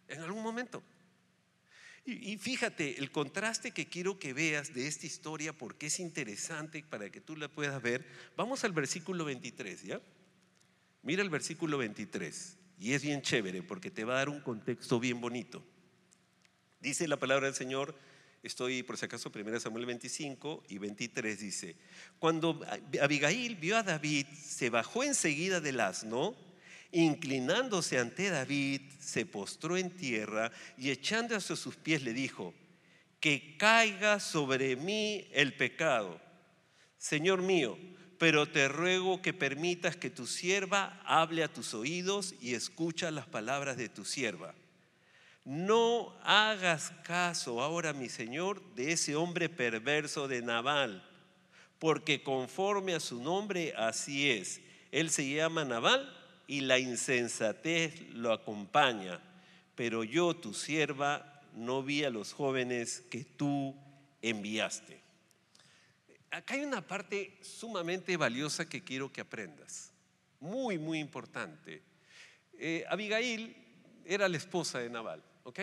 en 0.09 0.21
algún 0.21 0.43
momento. 0.43 0.83
Y, 2.05 2.37
fíjate, 2.37 2.99
el 2.99 3.13
contraste 3.13 3.71
que 3.71 3.87
quiero 3.87 4.19
que 4.19 4.33
veas 4.33 4.75
de 4.75 4.89
esta 4.89 5.07
historia, 5.07 5.53
porque 5.53 5.87
es 5.87 6.01
interesante 6.01 6.83
para 6.83 7.11
que 7.11 7.21
tú 7.21 7.37
la 7.37 7.49
puedas 7.49 7.81
ver. 7.81 8.05
Vamos 8.37 8.65
al 8.65 8.73
versículo 8.73 9.25
23, 9.25 9.83
¿ya? 9.85 10.01
Mira 11.03 11.23
el 11.23 11.31
versículo 11.31 11.79
23, 11.79 12.57
y 12.81 12.93
es 12.93 13.03
bien 13.03 13.23
chévere 13.23 13.63
porque 13.63 13.91
te 13.91 14.05
va 14.05 14.15
a 14.15 14.17
dar 14.19 14.29
un 14.29 14.41
contexto 14.41 14.99
bien 14.99 15.21
bonito. 15.21 15.65
Dice 16.81 17.07
la 17.07 17.19
palabra 17.19 17.47
del 17.47 17.55
Señor, 17.55 17.97
estoy 18.43 18.83
por 18.83 18.97
si 18.97 19.05
acaso, 19.05 19.31
1 19.33 19.61
Samuel 19.61 19.87
25 19.87 20.65
y 20.69 20.79
23 20.79 21.39
dice, 21.39 21.77
cuando 22.19 22.61
Abigail 23.01 23.55
vio 23.57 23.77
a 23.77 23.85
David, 23.85 24.27
se 24.27 24.71
bajó 24.71 25.05
enseguida 25.05 25.61
del 25.61 25.79
asno, 25.79 26.37
inclinándose 26.93 27.99
ante 27.99 28.31
David, 28.31 28.83
se 29.01 29.27
postró 29.27 29.77
en 29.77 29.91
tierra 29.91 30.53
y 30.77 30.91
echando 30.91 31.35
hacia 31.35 31.57
sus 31.57 31.75
pies 31.77 32.03
le 32.03 32.13
dijo, 32.13 32.55
que 33.19 33.57
caiga 33.57 34.21
sobre 34.21 34.77
mí 34.77 35.29
el 35.33 35.55
pecado. 35.55 36.21
Señor 36.99 37.41
mío, 37.41 37.79
pero 38.19 38.47
te 38.47 38.69
ruego 38.69 39.23
que 39.23 39.33
permitas 39.33 39.97
que 39.97 40.11
tu 40.11 40.27
sierva 40.27 41.01
hable 41.05 41.43
a 41.43 41.53
tus 41.53 41.75
oídos 41.75 42.35
y 42.41 42.55
escucha 42.55 43.11
las 43.11 43.27
palabras 43.27 43.77
de 43.77 43.89
tu 43.89 44.05
sierva. 44.05 44.55
No 45.45 46.17
hagas 46.23 46.93
caso 47.03 47.61
ahora, 47.63 47.93
mi 47.93 48.09
Señor, 48.09 48.63
de 48.75 48.93
ese 48.93 49.17
hombre 49.17 49.49
perverso 49.49 50.29
de 50.29 50.41
Nabal, 50.41 51.03
porque 51.81 52.23
conforme 52.23 52.95
a 52.95 53.01
su 53.01 53.21
nombre 53.21 53.75
así 53.77 54.31
es. 54.31 54.61
Él 54.93 55.11
se 55.11 55.29
llama 55.29 55.65
Nabal 55.65 56.22
y 56.53 56.61
la 56.61 56.79
insensatez 56.79 58.11
lo 58.11 58.31
acompaña. 58.31 59.19
Pero 59.75 60.05
yo, 60.05 60.37
tu 60.37 60.53
sierva, 60.53 61.41
no 61.55 61.83
vi 61.83 62.05
a 62.05 62.11
los 62.11 62.35
jóvenes 62.35 63.03
que 63.11 63.25
tú 63.25 63.75
enviaste. 64.21 65.01
Acá 66.31 66.53
hay 66.53 66.61
una 66.61 66.87
parte 66.87 67.39
sumamente 67.41 68.19
valiosa 68.19 68.69
que 68.69 68.85
quiero 68.85 69.11
que 69.11 69.23
aprendas. 69.23 69.95
Muy, 70.41 70.77
muy 70.77 70.99
importante. 70.99 71.81
Eh, 72.59 72.85
Abigail 72.91 73.57
era 74.05 74.29
la 74.29 74.37
esposa 74.37 74.79
de 74.79 74.91
Nabal. 74.91 75.25
¿ok? 75.45 75.61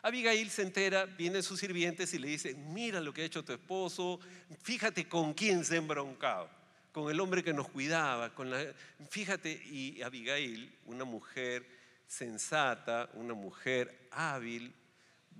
Abigail 0.00 0.48
se 0.48 0.62
entera, 0.62 1.04
vienen 1.04 1.42
sus 1.42 1.60
sirvientes 1.60 2.14
y 2.14 2.18
le 2.18 2.28
dice, 2.28 2.54
mira 2.54 2.98
lo 3.02 3.12
que 3.12 3.20
ha 3.20 3.26
hecho 3.26 3.44
tu 3.44 3.52
esposo, 3.52 4.18
fíjate 4.62 5.06
con 5.06 5.34
quién 5.34 5.66
se 5.66 5.74
ha 5.74 5.78
embroncado, 5.78 6.48
con 6.94 7.10
el 7.10 7.18
hombre 7.18 7.42
que 7.42 7.52
nos 7.52 7.68
cuidaba, 7.68 8.32
con 8.32 8.50
la... 8.50 8.72
Fíjate, 9.10 9.50
y 9.50 10.00
Abigail, 10.02 10.72
una 10.84 11.04
mujer 11.04 11.66
sensata, 12.06 13.10
una 13.14 13.34
mujer 13.34 14.08
hábil, 14.12 14.72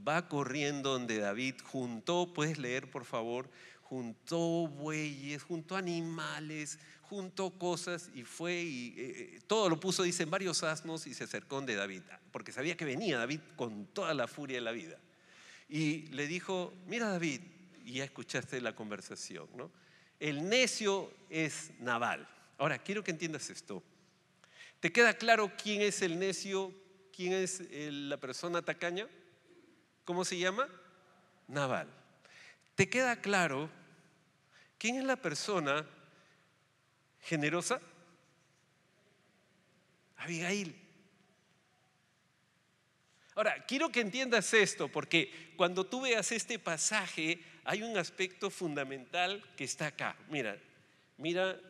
va 0.06 0.28
corriendo 0.28 0.90
donde 0.90 1.18
David 1.18 1.54
juntó, 1.62 2.34
puedes 2.34 2.58
leer 2.58 2.90
por 2.90 3.04
favor, 3.04 3.48
juntó 3.82 4.66
bueyes, 4.66 5.44
juntó 5.44 5.76
animales, 5.76 6.80
juntó 7.02 7.56
cosas 7.56 8.10
y 8.16 8.24
fue 8.24 8.60
y 8.60 8.88
eh, 8.88 8.94
eh, 9.36 9.40
todo 9.46 9.68
lo 9.68 9.78
puso, 9.78 10.02
dice, 10.02 10.24
en 10.24 10.30
varios 10.30 10.64
asnos 10.64 11.06
y 11.06 11.14
se 11.14 11.22
acercó 11.22 11.60
de 11.60 11.76
David, 11.76 12.02
porque 12.32 12.50
sabía 12.50 12.76
que 12.76 12.84
venía 12.84 13.16
David 13.16 13.38
con 13.54 13.86
toda 13.86 14.12
la 14.12 14.26
furia 14.26 14.56
de 14.56 14.62
la 14.62 14.72
vida. 14.72 14.98
Y 15.68 16.08
le 16.08 16.26
dijo, 16.26 16.74
mira 16.88 17.10
David, 17.10 17.42
ya 17.84 18.02
escuchaste 18.02 18.60
la 18.60 18.74
conversación, 18.74 19.46
¿no? 19.54 19.70
El 20.24 20.48
necio 20.48 21.12
es 21.28 21.70
Naval. 21.80 22.26
Ahora, 22.56 22.78
quiero 22.78 23.04
que 23.04 23.10
entiendas 23.10 23.50
esto. 23.50 23.82
¿Te 24.80 24.90
queda 24.90 25.18
claro 25.18 25.52
quién 25.62 25.82
es 25.82 26.00
el 26.00 26.18
necio? 26.18 26.72
¿Quién 27.14 27.34
es 27.34 27.62
la 27.70 28.16
persona 28.16 28.62
tacaña? 28.62 29.06
¿Cómo 30.06 30.24
se 30.24 30.38
llama? 30.38 30.66
Naval. 31.46 31.92
¿Te 32.74 32.88
queda 32.88 33.20
claro 33.20 33.68
quién 34.78 34.96
es 34.96 35.04
la 35.04 35.16
persona 35.16 35.86
generosa? 37.20 37.82
Abigail. 40.16 40.74
Ahora, 43.34 43.62
quiero 43.66 43.90
que 43.92 44.00
entiendas 44.00 44.54
esto, 44.54 44.88
porque 44.88 45.52
cuando 45.58 45.84
tú 45.84 46.00
veas 46.00 46.32
este 46.32 46.58
pasaje, 46.58 47.44
hay 47.64 47.82
un 47.82 47.96
aspecto 47.96 48.50
fundamental 48.50 49.42
que 49.56 49.64
está 49.64 49.88
acá. 49.88 50.16
Mira, 50.28 50.56
mira 51.18 51.60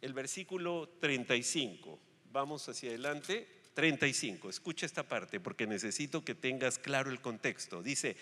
el 0.00 0.12
versículo 0.12 0.88
35. 1.00 1.98
Vamos 2.32 2.68
hacia 2.68 2.90
adelante. 2.90 3.48
35. 3.74 4.50
Escucha 4.50 4.84
esta 4.84 5.02
parte 5.02 5.40
porque 5.40 5.66
necesito 5.66 6.24
que 6.24 6.34
tengas 6.34 6.78
claro 6.78 7.10
el 7.10 7.20
contexto. 7.20 7.82
Dice, 7.82 8.16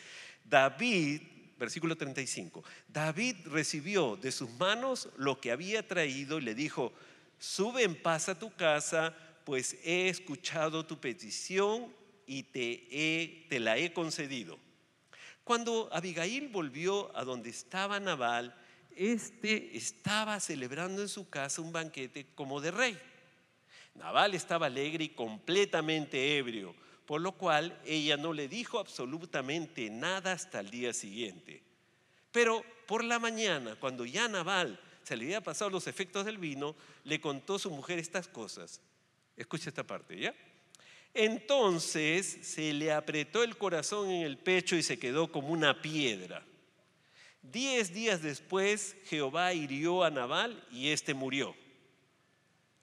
David 0.44 1.22
versículo 1.60 1.94
35. 1.94 2.64
David 2.88 3.36
recibió 3.44 4.16
de 4.16 4.32
sus 4.32 4.50
manos 4.52 5.10
lo 5.18 5.40
que 5.40 5.52
había 5.52 5.86
traído 5.86 6.38
y 6.38 6.42
le 6.42 6.54
dijo, 6.54 6.92
sube 7.38 7.84
en 7.84 7.94
paz 8.00 8.30
a 8.30 8.38
tu 8.38 8.52
casa, 8.56 9.14
pues 9.44 9.76
he 9.84 10.08
escuchado 10.08 10.86
tu 10.86 10.98
petición 10.98 11.94
y 12.26 12.44
te, 12.44 13.46
te 13.48 13.60
la 13.60 13.76
he 13.76 13.92
concedido. 13.92 14.58
Cuando 15.50 15.88
Abigail 15.90 16.46
volvió 16.46 17.10
a 17.18 17.24
donde 17.24 17.50
estaba 17.50 17.98
Nabal, 17.98 18.54
este 18.94 19.76
estaba 19.76 20.38
celebrando 20.38 21.02
en 21.02 21.08
su 21.08 21.28
casa 21.28 21.60
un 21.60 21.72
banquete 21.72 22.28
como 22.36 22.60
de 22.60 22.70
rey. 22.70 22.96
Nabal 23.96 24.34
estaba 24.34 24.66
alegre 24.66 25.02
y 25.02 25.08
completamente 25.08 26.38
ebrio 26.38 26.72
por 27.04 27.20
lo 27.20 27.32
cual 27.32 27.76
ella 27.84 28.16
no 28.16 28.32
le 28.32 28.46
dijo 28.46 28.78
absolutamente 28.78 29.90
nada 29.90 30.30
hasta 30.30 30.60
el 30.60 30.70
día 30.70 30.92
siguiente. 30.92 31.60
Pero 32.30 32.62
por 32.86 33.02
la 33.02 33.18
mañana, 33.18 33.74
cuando 33.74 34.06
ya 34.06 34.28
Naval 34.28 34.78
se 35.02 35.16
le 35.16 35.24
había 35.24 35.40
pasado 35.40 35.68
los 35.68 35.88
efectos 35.88 36.24
del 36.26 36.38
vino, 36.38 36.76
le 37.02 37.20
contó 37.20 37.56
a 37.56 37.58
su 37.58 37.72
mujer 37.72 37.98
estas 37.98 38.28
cosas. 38.28 38.80
Escucha 39.36 39.70
esta 39.70 39.82
parte, 39.82 40.16
¿ya? 40.16 40.32
Entonces 41.14 42.38
se 42.42 42.72
le 42.72 42.92
apretó 42.92 43.42
el 43.42 43.56
corazón 43.56 44.10
en 44.10 44.22
el 44.22 44.38
pecho 44.38 44.76
y 44.76 44.82
se 44.82 44.98
quedó 44.98 45.30
como 45.30 45.48
una 45.48 45.82
piedra. 45.82 46.44
Diez 47.42 47.92
días 47.92 48.22
después, 48.22 48.96
Jehová 49.06 49.52
hirió 49.54 50.04
a 50.04 50.10
Nabal 50.10 50.62
y 50.70 50.88
éste 50.90 51.14
murió. 51.14 51.54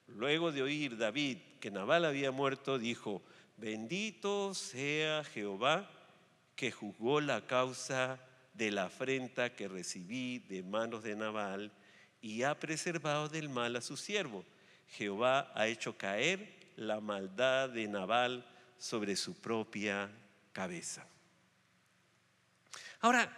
Luego 0.07 0.51
de 0.51 0.63
oír 0.63 0.97
David 0.97 1.37
que 1.59 1.71
Nabal 1.71 2.05
había 2.05 2.31
muerto, 2.31 2.79
dijo, 2.79 3.21
Bendito 3.55 4.53
sea 4.53 5.23
Jehová 5.23 5.89
que 6.55 6.71
juzgó 6.71 7.21
la 7.21 7.45
causa 7.45 8.19
de 8.53 8.71
la 8.71 8.85
afrenta 8.85 9.55
que 9.55 9.67
recibí 9.67 10.39
de 10.39 10.63
manos 10.63 11.03
de 11.03 11.15
Nabal 11.15 11.71
y 12.21 12.43
ha 12.43 12.59
preservado 12.59 13.29
del 13.29 13.49
mal 13.49 13.75
a 13.75 13.81
su 13.81 13.95
siervo. 13.95 14.43
Jehová 14.87 15.51
ha 15.55 15.67
hecho 15.67 15.97
caer 15.97 16.56
la 16.77 17.01
maldad 17.01 17.69
de 17.69 17.87
Nabal 17.87 18.45
sobre 18.77 19.15
su 19.15 19.35
propia 19.35 20.09
cabeza. 20.53 21.05
Ahora, 23.01 23.31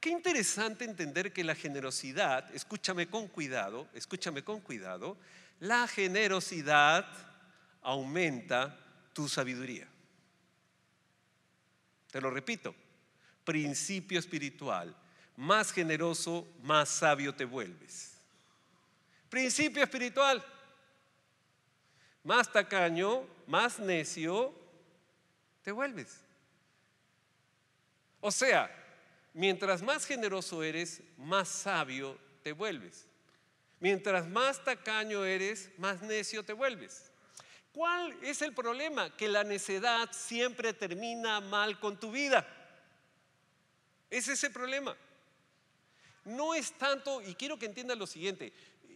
qué 0.00 0.10
interesante 0.10 0.84
entender 0.84 1.32
que 1.32 1.44
la 1.44 1.54
generosidad, 1.54 2.52
escúchame 2.54 3.08
con 3.08 3.28
cuidado, 3.28 3.88
escúchame 3.94 4.42
con 4.42 4.60
cuidado, 4.60 5.16
la 5.60 5.86
generosidad 5.86 7.06
aumenta 7.82 8.78
tu 9.12 9.28
sabiduría. 9.28 9.86
Te 12.10 12.20
lo 12.20 12.30
repito, 12.30 12.74
principio 13.44 14.18
espiritual. 14.18 14.96
Más 15.36 15.72
generoso, 15.72 16.46
más 16.62 16.88
sabio 16.88 17.34
te 17.34 17.44
vuelves. 17.44 18.18
Principio 19.28 19.82
espiritual. 19.82 20.44
Más 22.24 22.50
tacaño, 22.50 23.26
más 23.46 23.78
necio 23.78 24.52
te 25.62 25.70
vuelves. 25.70 26.20
O 28.20 28.32
sea, 28.32 28.70
mientras 29.34 29.82
más 29.82 30.06
generoso 30.06 30.62
eres, 30.62 31.02
más 31.18 31.48
sabio 31.48 32.18
te 32.42 32.52
vuelves. 32.52 33.06
Mientras 33.78 34.26
más 34.26 34.64
tacaño 34.64 35.24
eres, 35.24 35.70
más 35.76 36.00
necio 36.00 36.42
te 36.42 36.54
vuelves. 36.54 37.12
¿Cuál 37.74 38.16
es 38.22 38.40
el 38.40 38.54
problema? 38.54 39.14
Que 39.14 39.28
la 39.28 39.44
necedad 39.44 40.08
siempre 40.12 40.72
termina 40.72 41.40
mal 41.40 41.78
con 41.78 42.00
tu 42.00 42.10
vida. 42.10 42.46
Es 44.08 44.28
ese 44.28 44.48
problema. 44.48 44.96
No 46.24 46.54
es 46.54 46.72
tanto, 46.72 47.20
y 47.20 47.34
quiero 47.34 47.58
que 47.58 47.66
entiendas 47.66 47.98
lo 47.98 48.06
siguiente, 48.06 48.54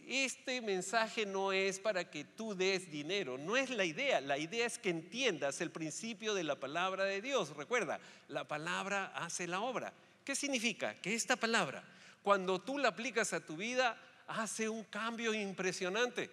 este 0.09 0.59
mensaje 0.61 1.25
no 1.25 1.51
es 1.51 1.79
para 1.79 2.09
que 2.09 2.23
tú 2.23 2.55
des 2.55 2.89
dinero, 2.89 3.37
no 3.37 3.55
es 3.55 3.69
la 3.69 3.85
idea, 3.85 4.19
la 4.21 4.39
idea 4.39 4.65
es 4.65 4.79
que 4.79 4.89
entiendas 4.89 5.61
el 5.61 5.69
principio 5.69 6.33
de 6.33 6.43
la 6.43 6.55
palabra 6.55 7.03
de 7.03 7.21
Dios. 7.21 7.55
Recuerda, 7.55 7.99
la 8.27 8.47
palabra 8.47 9.11
hace 9.15 9.45
la 9.45 9.61
obra. 9.61 9.93
¿Qué 10.25 10.35
significa? 10.35 10.95
Que 10.95 11.13
esta 11.13 11.35
palabra, 11.35 11.83
cuando 12.23 12.59
tú 12.59 12.79
la 12.79 12.89
aplicas 12.89 13.33
a 13.33 13.45
tu 13.45 13.55
vida, 13.55 13.97
hace 14.27 14.67
un 14.67 14.83
cambio 14.85 15.31
impresionante. 15.33 16.31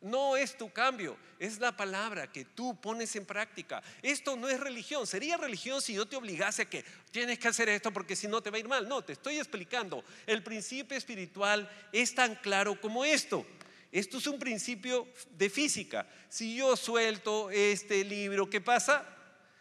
No 0.00 0.36
es 0.36 0.56
tu 0.56 0.70
cambio, 0.70 1.16
es 1.40 1.58
la 1.58 1.76
palabra 1.76 2.30
que 2.30 2.44
tú 2.44 2.80
pones 2.80 3.16
en 3.16 3.26
práctica. 3.26 3.82
Esto 4.00 4.36
no 4.36 4.48
es 4.48 4.60
religión. 4.60 5.06
Sería 5.06 5.36
religión 5.36 5.82
si 5.82 5.94
yo 5.94 6.06
te 6.06 6.14
obligase 6.14 6.62
a 6.62 6.70
que 6.70 6.84
tienes 7.10 7.38
que 7.38 7.48
hacer 7.48 7.68
esto 7.68 7.92
porque 7.92 8.14
si 8.14 8.28
no 8.28 8.40
te 8.40 8.50
va 8.50 8.58
a 8.58 8.60
ir 8.60 8.68
mal. 8.68 8.88
No, 8.88 9.02
te 9.02 9.14
estoy 9.14 9.38
explicando. 9.38 10.04
El 10.26 10.42
principio 10.44 10.96
espiritual 10.96 11.68
es 11.92 12.14
tan 12.14 12.36
claro 12.36 12.80
como 12.80 13.04
esto. 13.04 13.44
Esto 13.90 14.18
es 14.18 14.26
un 14.28 14.38
principio 14.38 15.08
de 15.30 15.50
física. 15.50 16.06
Si 16.28 16.56
yo 16.56 16.76
suelto 16.76 17.50
este 17.50 18.04
libro, 18.04 18.48
¿qué 18.48 18.60
pasa? 18.60 19.04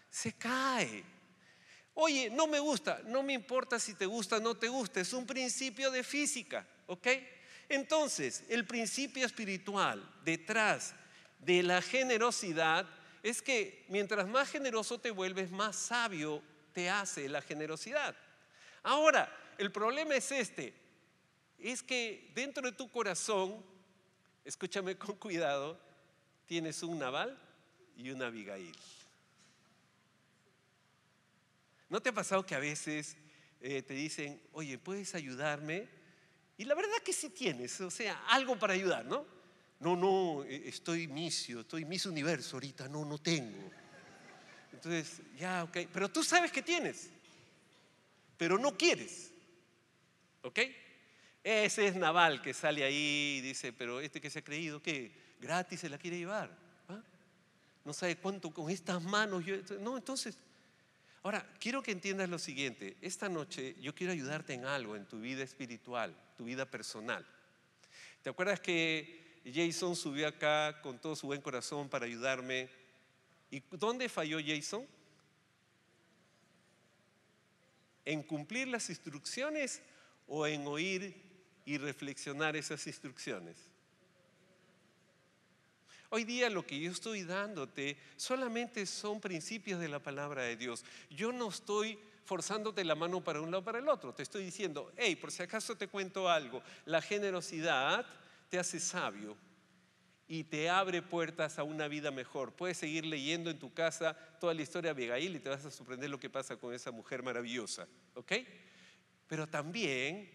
Se 0.10 0.34
cae. 0.34 1.04
Oye, 1.96 2.30
no 2.30 2.46
me 2.46 2.60
gusta. 2.60 3.02
No 3.06 3.24
me 3.24 3.34
importa 3.34 3.80
si 3.80 3.96
te 3.96 4.06
gusta 4.06 4.38
o 4.38 4.40
no 4.40 4.54
te 4.54 4.68
gusta. 4.68 5.00
Es 5.00 5.14
un 5.14 5.26
principio 5.26 5.90
de 5.90 6.04
física. 6.04 6.68
¿Ok? 6.86 7.08
Entonces, 7.70 8.44
el 8.50 8.66
principio 8.66 9.26
espiritual 9.26 10.02
detrás 10.24 10.94
de 11.40 11.64
la 11.64 11.82
generosidad 11.82 12.88
es 13.24 13.42
que 13.42 13.86
mientras 13.90 14.28
más 14.28 14.50
generoso 14.50 15.00
te 15.00 15.12
vuelves, 15.12 15.52
más 15.52 15.76
sabio 15.76 16.42
te 16.74 16.90
hace 16.90 17.28
la 17.28 17.42
generosidad. 17.42 18.16
Ahora, 18.84 19.30
el 19.58 19.72
problema 19.72 20.16
es 20.16 20.32
este, 20.32 20.74
es 21.58 21.84
que 21.84 22.32
dentro 22.34 22.64
de 22.64 22.72
tu 22.72 22.90
corazón, 22.90 23.64
escúchame 24.46 24.96
con 24.98 25.16
cuidado, 25.16 25.80
tienes 26.46 26.82
un 26.84 27.00
Naval 27.00 27.38
y 27.98 28.12
una 28.12 28.28
Abigail. 28.28 28.76
¿No 31.90 32.02
te 32.02 32.10
ha 32.10 32.14
pasado 32.14 32.46
que 32.46 32.56
a 32.56 32.60
veces 32.60 33.18
eh, 33.60 33.82
te 33.82 33.94
dicen, 33.94 34.42
oye, 34.52 34.78
¿puedes 34.78 35.16
ayudarme? 35.16 35.88
Y 36.58 36.66
la 36.66 36.74
verdad 36.74 36.98
que 37.04 37.14
sí 37.14 37.30
tienes, 37.30 37.80
o 37.82 37.92
sea, 37.92 38.26
algo 38.28 38.58
para 38.58 38.74
ayudar, 38.74 39.06
¿no? 39.06 39.26
No, 39.80 39.96
no, 39.96 40.44
e, 40.44 40.68
estoy 40.68 41.08
misio, 41.08 41.62
estoy 41.62 41.86
mis 41.86 42.06
universo 42.06 42.56
ahorita, 42.56 42.88
no, 42.88 43.06
no 43.06 43.20
tengo. 43.20 43.70
Entonces, 44.74 45.22
ya, 45.38 45.64
ok, 45.64 45.78
pero 45.94 46.10
tú 46.10 46.24
sabes 46.24 46.52
que 46.52 46.64
tienes, 46.64 47.10
pero 48.38 48.58
no 48.58 48.76
quieres, 48.76 49.32
¿ok? 50.42 50.60
Ese 51.44 51.88
es 51.88 51.96
Naval 51.96 52.42
que 52.42 52.54
sale 52.54 52.84
ahí 52.84 53.38
y 53.38 53.42
dice, 53.42 53.72
pero 53.72 54.02
este 54.02 54.20
que 54.20 54.30
se 54.30 54.40
ha 54.40 54.44
creído, 54.44 54.82
¿qué? 54.82 55.12
Gratis 55.40 55.80
se 55.80 55.90
la 55.90 55.98
quiere 55.98 56.18
llevar. 56.18 56.50
¿ah? 56.90 57.02
No 57.86 57.94
sabe 57.94 58.18
cuánto 58.18 58.52
con 58.52 58.70
estas 58.70 59.02
manos. 59.02 59.46
Yo, 59.46 59.56
no, 59.80 59.96
entonces, 59.96 60.38
Ahora, 61.28 61.46
quiero 61.60 61.84
que 61.84 61.92
entiendas 61.92 62.30
lo 62.30 62.40
siguiente. 62.40 62.96
Esta 63.02 63.28
noche 63.28 63.76
yo 63.82 63.94
quiero 63.94 64.14
ayudarte 64.14 64.54
en 64.54 64.64
algo, 64.64 64.96
en 64.96 65.06
tu 65.06 65.20
vida 65.20 65.44
espiritual, 65.44 66.16
tu 66.38 66.46
vida 66.46 66.66
personal. 66.72 67.28
¿Te 68.22 68.30
acuerdas 68.30 68.62
que 68.62 69.42
Jason 69.54 69.98
subió 69.98 70.30
acá 70.30 70.82
con 70.82 71.00
todo 71.00 71.18
su 71.18 71.28
buen 71.28 71.42
corazón 71.42 71.90
para 71.90 72.06
ayudarme? 72.06 72.70
¿Y 73.52 73.62
dónde 73.72 74.08
falló 74.08 74.38
Jason? 74.40 74.88
¿En 78.06 78.24
cumplir 78.24 78.70
las 78.70 78.90
instrucciones 78.90 79.82
o 80.30 80.48
en 80.48 80.66
oír 80.66 81.14
y 81.66 81.78
reflexionar 81.78 82.56
esas 82.56 82.88
instrucciones? 82.88 83.58
Hoy 86.10 86.24
día 86.24 86.50
lo 86.50 86.66
que 86.66 86.80
yo 86.80 86.92
estoy 86.92 87.24
dándote 87.24 87.98
solamente 88.16 88.86
son 88.86 89.20
principios 89.20 89.80
de 89.80 89.90
la 89.90 90.00
palabra 90.00 90.44
de 90.44 90.56
Dios. 90.56 90.86
Yo 91.10 91.32
no 91.32 91.50
estoy 91.50 92.00
forzándote 92.24 92.84
la 92.84 92.96
mano 92.96 93.24
para 93.24 93.42
un 93.42 93.52
lado 93.52 93.64
para 93.64 93.80
el 93.80 93.90
otro. 93.90 94.14
Te 94.14 94.24
estoy 94.24 94.44
diciendo, 94.46 94.92
hey, 94.98 95.16
por 95.16 95.32
si 95.32 95.44
acaso 95.44 95.76
te 95.76 95.88
cuento 95.88 96.30
algo, 96.30 96.62
la 96.86 97.02
generosidad 97.02 98.06
te 98.50 98.58
hace 98.58 98.80
sabio 98.80 99.36
y 100.28 100.44
te 100.44 100.70
abre 100.70 101.02
puertas 101.02 101.58
a 101.60 101.64
una 101.64 101.88
vida 101.88 102.12
mejor. 102.12 102.54
Puedes 102.54 102.78
seguir 102.78 103.06
leyendo 103.06 103.50
en 103.50 103.60
tu 103.60 103.74
casa 103.74 104.14
toda 104.40 104.54
la 104.54 104.62
historia 104.62 104.94
de 104.94 105.02
Abigail 105.02 105.36
y 105.36 105.40
te 105.40 105.50
vas 105.50 105.66
a 105.66 105.72
sorprender 105.72 106.10
lo 106.10 106.20
que 106.20 106.30
pasa 106.30 106.58
con 106.58 106.74
esa 106.74 106.92
mujer 106.92 107.24
maravillosa, 107.24 107.88
¿ok? 108.14 108.34
Pero 109.28 109.48
también 109.48 110.30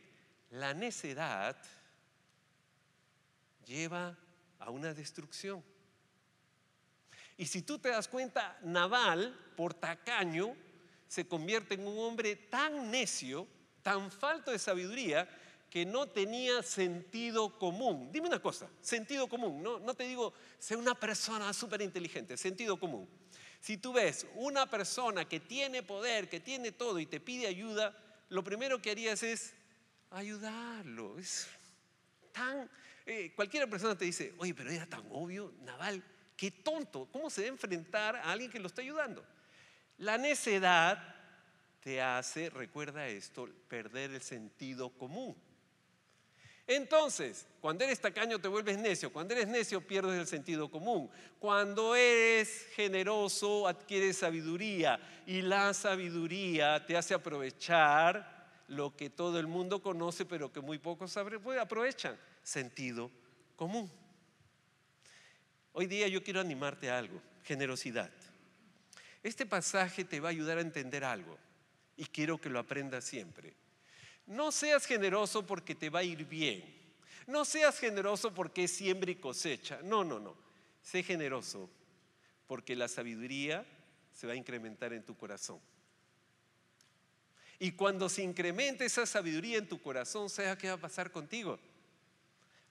la 0.50 0.74
necedad 0.74 1.56
lleva 3.66 4.18
a 4.62 4.70
una 4.70 4.94
destrucción. 4.94 5.62
Y 7.36 7.46
si 7.46 7.62
tú 7.62 7.78
te 7.78 7.88
das 7.88 8.08
cuenta, 8.08 8.58
Naval, 8.62 9.36
por 9.56 9.74
tacaño, 9.74 10.54
se 11.08 11.26
convierte 11.26 11.74
en 11.74 11.86
un 11.86 11.98
hombre 11.98 12.36
tan 12.36 12.90
necio, 12.90 13.46
tan 13.82 14.10
falto 14.10 14.50
de 14.50 14.58
sabiduría, 14.58 15.28
que 15.68 15.86
no 15.86 16.06
tenía 16.06 16.62
sentido 16.62 17.58
común. 17.58 18.10
Dime 18.12 18.28
una 18.28 18.42
cosa, 18.42 18.68
sentido 18.82 19.26
común, 19.26 19.62
no, 19.62 19.78
no 19.78 19.94
te 19.94 20.04
digo, 20.04 20.34
sé 20.58 20.76
una 20.76 20.94
persona 20.94 21.52
súper 21.52 21.80
inteligente, 21.80 22.36
sentido 22.36 22.78
común. 22.78 23.08
Si 23.58 23.78
tú 23.78 23.92
ves 23.92 24.26
una 24.34 24.68
persona 24.68 25.26
que 25.26 25.40
tiene 25.40 25.82
poder, 25.82 26.28
que 26.28 26.40
tiene 26.40 26.72
todo 26.72 26.98
y 26.98 27.06
te 27.06 27.20
pide 27.20 27.46
ayuda, 27.46 27.96
lo 28.28 28.44
primero 28.44 28.82
que 28.82 28.90
harías 28.90 29.22
es 29.22 29.54
ayudarlo. 30.10 31.18
Es 31.18 31.48
tan 32.32 32.68
eh, 33.06 33.32
cualquier 33.34 33.68
persona 33.68 33.96
te 33.96 34.04
dice, 34.04 34.34
oye, 34.38 34.54
pero 34.54 34.70
era 34.70 34.86
tan 34.86 35.04
obvio, 35.10 35.52
Naval, 35.62 36.02
qué 36.36 36.50
tonto, 36.50 37.08
¿cómo 37.10 37.30
se 37.30 37.42
debe 37.42 37.54
enfrentar 37.54 38.16
a 38.16 38.30
alguien 38.30 38.50
que 38.50 38.60
lo 38.60 38.68
está 38.68 38.82
ayudando? 38.82 39.24
La 39.98 40.18
necedad 40.18 41.16
te 41.80 42.00
hace, 42.00 42.48
recuerda 42.50 43.08
esto, 43.08 43.48
perder 43.68 44.12
el 44.12 44.22
sentido 44.22 44.90
común. 44.90 45.36
Entonces, 46.66 47.46
cuando 47.60 47.84
eres 47.84 48.00
tacaño 48.00 48.38
te 48.38 48.46
vuelves 48.46 48.78
necio, 48.78 49.12
cuando 49.12 49.34
eres 49.34 49.48
necio 49.48 49.84
pierdes 49.84 50.18
el 50.18 50.28
sentido 50.28 50.70
común, 50.70 51.10
cuando 51.40 51.96
eres 51.96 52.66
generoso 52.74 53.66
adquieres 53.66 54.18
sabiduría 54.18 55.00
y 55.26 55.42
la 55.42 55.74
sabiduría 55.74 56.86
te 56.86 56.96
hace 56.96 57.14
aprovechar 57.14 58.62
lo 58.68 58.96
que 58.96 59.10
todo 59.10 59.40
el 59.40 59.48
mundo 59.48 59.82
conoce 59.82 60.24
pero 60.24 60.52
que 60.52 60.60
muy 60.60 60.78
pocos 60.78 61.16
aprovechan 61.16 62.16
sentido 62.42 63.10
común. 63.56 63.90
Hoy 65.72 65.86
día 65.86 66.08
yo 66.08 66.22
quiero 66.22 66.40
animarte 66.40 66.90
a 66.90 66.98
algo, 66.98 67.20
generosidad. 67.44 68.10
Este 69.22 69.46
pasaje 69.46 70.04
te 70.04 70.20
va 70.20 70.28
a 70.28 70.30
ayudar 70.30 70.58
a 70.58 70.62
entender 70.62 71.04
algo 71.04 71.38
y 71.96 72.04
quiero 72.06 72.40
que 72.40 72.50
lo 72.50 72.58
aprendas 72.58 73.04
siempre. 73.04 73.54
No 74.26 74.52
seas 74.52 74.86
generoso 74.86 75.46
porque 75.46 75.74
te 75.74 75.90
va 75.90 76.00
a 76.00 76.04
ir 76.04 76.26
bien. 76.26 76.64
No 77.26 77.44
seas 77.44 77.78
generoso 77.78 78.34
porque 78.34 78.64
es 78.64 78.72
siembra 78.72 79.10
y 79.10 79.16
cosecha. 79.16 79.80
No, 79.82 80.04
no, 80.04 80.18
no. 80.18 80.36
Sé 80.82 81.02
generoso 81.02 81.70
porque 82.46 82.74
la 82.74 82.88
sabiduría 82.88 83.64
se 84.12 84.26
va 84.26 84.32
a 84.32 84.36
incrementar 84.36 84.92
en 84.92 85.04
tu 85.04 85.16
corazón. 85.16 85.60
Y 87.58 87.72
cuando 87.72 88.08
se 88.08 88.22
incremente 88.22 88.84
esa 88.84 89.06
sabiduría 89.06 89.56
en 89.56 89.68
tu 89.68 89.80
corazón, 89.80 90.28
¿sabes 90.28 90.56
qué 90.58 90.68
va 90.68 90.74
a 90.74 90.80
pasar 90.80 91.12
contigo? 91.12 91.58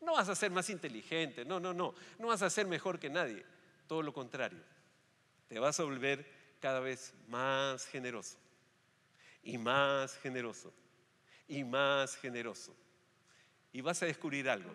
No 0.02 0.14
vas 0.14 0.30
a 0.30 0.36
ser 0.36 0.52
más 0.52 0.70
inteligente, 0.70 1.46
no, 1.46 1.60
no, 1.60 1.74
no. 1.74 1.94
No 2.18 2.28
vas 2.28 2.42
a 2.42 2.50
ser 2.50 2.68
mejor 2.68 3.00
que 3.00 3.10
nadie. 3.10 3.46
Todo 3.88 4.02
lo 4.02 4.14
contrario. 4.14 4.60
Te 5.48 5.60
vas 5.60 5.80
a 5.80 5.84
volver 5.84 6.26
cada 6.60 6.80
vez 6.80 7.14
más 7.28 7.86
generoso. 7.86 8.38
Y 9.44 9.58
más 9.58 10.18
generoso. 10.18 10.74
Y 11.48 11.64
más 11.64 12.16
generoso. 12.16 12.76
Y 13.72 13.82
vas 13.82 14.02
a 14.02 14.06
descubrir 14.06 14.50
algo. 14.50 14.72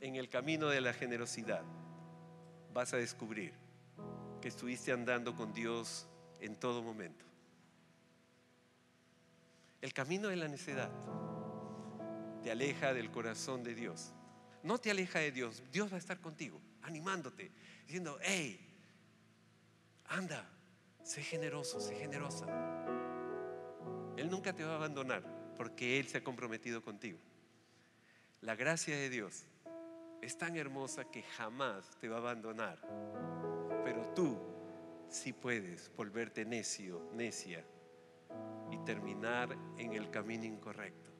En 0.00 0.16
el 0.16 0.28
camino 0.28 0.68
de 0.68 0.80
la 0.80 0.92
generosidad 0.92 1.62
vas 2.72 2.94
a 2.94 2.96
descubrir 2.96 3.52
que 4.40 4.48
estuviste 4.48 4.92
andando 4.92 5.34
con 5.34 5.52
Dios 5.52 6.06
en 6.40 6.54
todo 6.56 6.82
momento. 6.82 7.24
El 9.80 9.92
camino 9.92 10.28
de 10.28 10.36
la 10.36 10.48
necedad 10.48 10.90
te 12.42 12.50
aleja 12.50 12.94
del 12.94 13.10
corazón 13.10 13.62
de 13.62 13.74
Dios. 13.74 14.12
No 14.62 14.78
te 14.78 14.90
aleja 14.90 15.20
de 15.20 15.32
Dios. 15.32 15.62
Dios 15.70 15.90
va 15.90 15.96
a 15.96 16.00
estar 16.00 16.20
contigo, 16.20 16.60
animándote, 16.82 17.50
diciendo, 17.86 18.18
hey, 18.22 18.58
anda, 20.06 20.48
sé 21.02 21.22
generoso, 21.22 21.80
sé 21.80 21.94
generosa. 21.94 22.46
Él 24.16 24.28
nunca 24.30 24.52
te 24.52 24.64
va 24.64 24.72
a 24.72 24.76
abandonar 24.76 25.22
porque 25.56 25.98
Él 25.98 26.08
se 26.08 26.18
ha 26.18 26.24
comprometido 26.24 26.82
contigo. 26.82 27.18
La 28.40 28.54
gracia 28.54 28.96
de 28.96 29.10
Dios 29.10 29.44
es 30.20 30.36
tan 30.36 30.56
hermosa 30.56 31.04
que 31.04 31.22
jamás 31.22 31.96
te 32.00 32.08
va 32.08 32.16
a 32.16 32.20
abandonar. 32.20 32.78
Pero 33.84 34.06
tú 34.14 34.38
sí 35.08 35.32
puedes 35.32 35.90
volverte 35.96 36.44
necio, 36.44 37.10
necia 37.14 37.64
y 38.70 38.78
terminar 38.84 39.56
en 39.76 39.94
el 39.94 40.10
camino 40.10 40.44
incorrecto. 40.44 41.10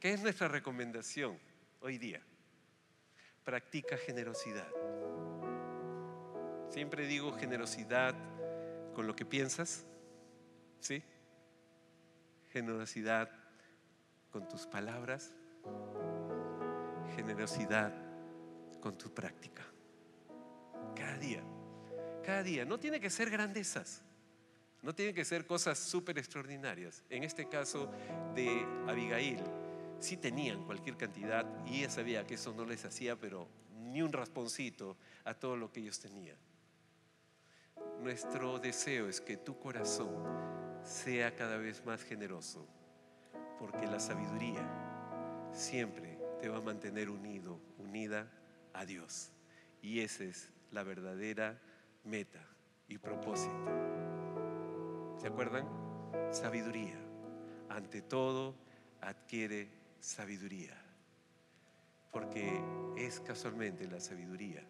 ¿Qué 0.00 0.12
es 0.12 0.22
nuestra 0.22 0.46
recomendación 0.46 1.36
hoy 1.80 1.98
día? 1.98 2.22
Practica 3.42 3.96
generosidad. 3.96 4.68
Siempre 6.70 7.08
digo 7.08 7.32
generosidad 7.32 8.14
con 8.94 9.08
lo 9.08 9.16
que 9.16 9.24
piensas, 9.24 9.84
¿sí? 10.78 11.02
Generosidad 12.52 13.28
con 14.30 14.46
tus 14.46 14.68
palabras, 14.68 15.32
generosidad 17.16 17.92
con 18.80 18.96
tu 18.96 19.12
práctica. 19.12 19.64
Cada 20.94 21.18
día, 21.18 21.42
cada 22.24 22.44
día. 22.44 22.64
No 22.64 22.78
tiene 22.78 23.00
que 23.00 23.10
ser 23.10 23.30
grandezas, 23.30 24.02
no 24.80 24.94
tienen 24.94 25.12
que 25.12 25.24
ser 25.24 25.44
cosas 25.44 25.76
súper 25.76 26.18
extraordinarias. 26.18 27.02
En 27.10 27.24
este 27.24 27.48
caso 27.48 27.90
de 28.36 28.64
Abigail, 28.86 29.42
sí 29.98 30.16
tenían 30.16 30.64
cualquier 30.64 30.96
cantidad 30.96 31.46
y 31.66 31.78
ella 31.78 31.90
sabía 31.90 32.26
que 32.26 32.34
eso 32.34 32.52
no 32.52 32.64
les 32.64 32.84
hacía, 32.84 33.16
pero 33.16 33.48
ni 33.74 34.02
un 34.02 34.12
rasponcito 34.12 34.96
a 35.24 35.34
todo 35.34 35.56
lo 35.56 35.72
que 35.72 35.80
ellos 35.80 35.98
tenían. 35.98 36.36
Nuestro 38.00 38.58
deseo 38.58 39.08
es 39.08 39.20
que 39.20 39.36
tu 39.36 39.58
corazón 39.58 40.14
sea 40.84 41.34
cada 41.34 41.56
vez 41.56 41.84
más 41.84 42.02
generoso, 42.02 42.66
porque 43.58 43.86
la 43.86 44.00
sabiduría 44.00 44.66
siempre 45.52 46.18
te 46.40 46.48
va 46.48 46.58
a 46.58 46.62
mantener 46.62 47.10
unido, 47.10 47.60
unida 47.78 48.30
a 48.72 48.84
Dios. 48.84 49.32
Y 49.82 50.00
esa 50.00 50.24
es 50.24 50.52
la 50.70 50.82
verdadera 50.82 51.60
meta 52.04 52.44
y 52.88 52.98
propósito. 52.98 53.54
¿Se 55.20 55.26
acuerdan? 55.26 55.66
Sabiduría. 56.30 56.96
Ante 57.68 58.02
todo, 58.02 58.54
adquiere 59.00 59.77
sabiduría. 60.00 60.76
Porque 62.10 62.62
es 62.96 63.20
casualmente 63.20 63.86
la 63.86 64.00
sabiduría 64.00 64.62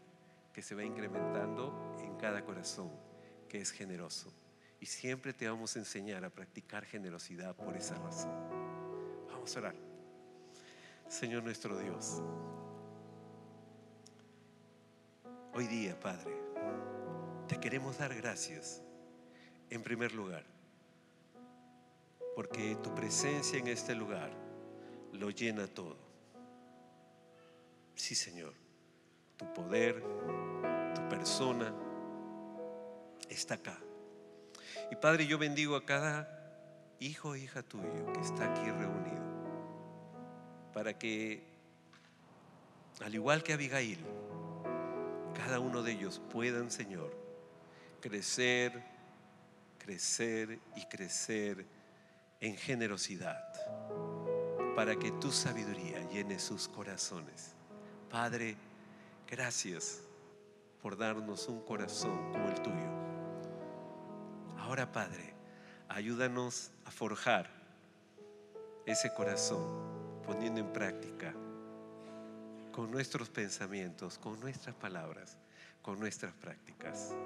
que 0.52 0.62
se 0.62 0.74
va 0.74 0.84
incrementando 0.84 1.96
en 2.00 2.16
cada 2.16 2.44
corazón 2.44 2.90
que 3.48 3.60
es 3.60 3.70
generoso. 3.70 4.32
Y 4.80 4.86
siempre 4.86 5.32
te 5.32 5.48
vamos 5.48 5.74
a 5.76 5.78
enseñar 5.80 6.24
a 6.24 6.30
practicar 6.30 6.84
generosidad 6.84 7.56
por 7.56 7.76
esa 7.76 7.94
razón. 7.96 8.32
Vamos 9.28 9.56
a 9.56 9.60
orar. 9.60 9.74
Señor 11.08 11.42
nuestro 11.42 11.78
Dios, 11.78 12.22
hoy 15.54 15.66
día, 15.66 15.98
Padre, 15.98 16.36
te 17.48 17.58
queremos 17.58 17.96
dar 17.96 18.14
gracias 18.14 18.82
en 19.70 19.82
primer 19.82 20.12
lugar, 20.12 20.44
porque 22.36 22.76
tu 22.82 22.94
presencia 22.94 23.58
en 23.58 23.68
este 23.68 23.94
lugar 23.94 24.47
lo 25.12 25.30
llena 25.30 25.66
todo. 25.66 25.96
Sí, 27.94 28.14
Señor, 28.14 28.54
tu 29.36 29.52
poder, 29.52 30.02
tu 30.94 31.08
persona 31.08 31.74
está 33.28 33.54
acá. 33.54 33.78
Y 34.90 34.96
Padre, 34.96 35.26
yo 35.26 35.38
bendigo 35.38 35.76
a 35.76 35.84
cada 35.84 36.38
hijo 37.00 37.34
e 37.34 37.40
hija 37.40 37.62
tuyo 37.62 38.12
que 38.12 38.20
está 38.20 38.52
aquí 38.52 38.70
reunido, 38.70 39.24
para 40.72 40.98
que, 40.98 41.44
al 43.00 43.14
igual 43.14 43.42
que 43.42 43.52
Abigail, 43.52 43.98
cada 45.34 45.60
uno 45.60 45.82
de 45.82 45.92
ellos 45.92 46.20
puedan, 46.30 46.70
Señor, 46.70 47.14
crecer, 48.00 48.82
crecer 49.78 50.58
y 50.76 50.84
crecer 50.86 51.66
en 52.40 52.56
generosidad, 52.56 53.42
para 54.78 54.94
que 54.94 55.10
tu 55.10 55.32
sabiduría 55.32 56.08
llene 56.08 56.38
sus 56.38 56.68
corazones. 56.68 57.52
Padre, 58.08 58.56
gracias 59.26 60.02
por 60.80 60.96
darnos 60.96 61.48
un 61.48 61.62
corazón 61.62 62.30
como 62.30 62.48
el 62.48 62.62
tuyo. 62.62 62.88
Ahora, 64.56 64.92
Padre, 64.92 65.34
ayúdanos 65.88 66.70
a 66.84 66.92
forjar 66.92 67.50
ese 68.86 69.12
corazón 69.12 70.22
poniendo 70.24 70.60
en 70.60 70.72
práctica 70.72 71.34
con 72.70 72.92
nuestros 72.92 73.28
pensamientos, 73.30 74.16
con 74.16 74.38
nuestras 74.38 74.76
palabras, 74.76 75.38
con 75.82 75.98
nuestras 75.98 76.32
prácticas. 76.34 77.16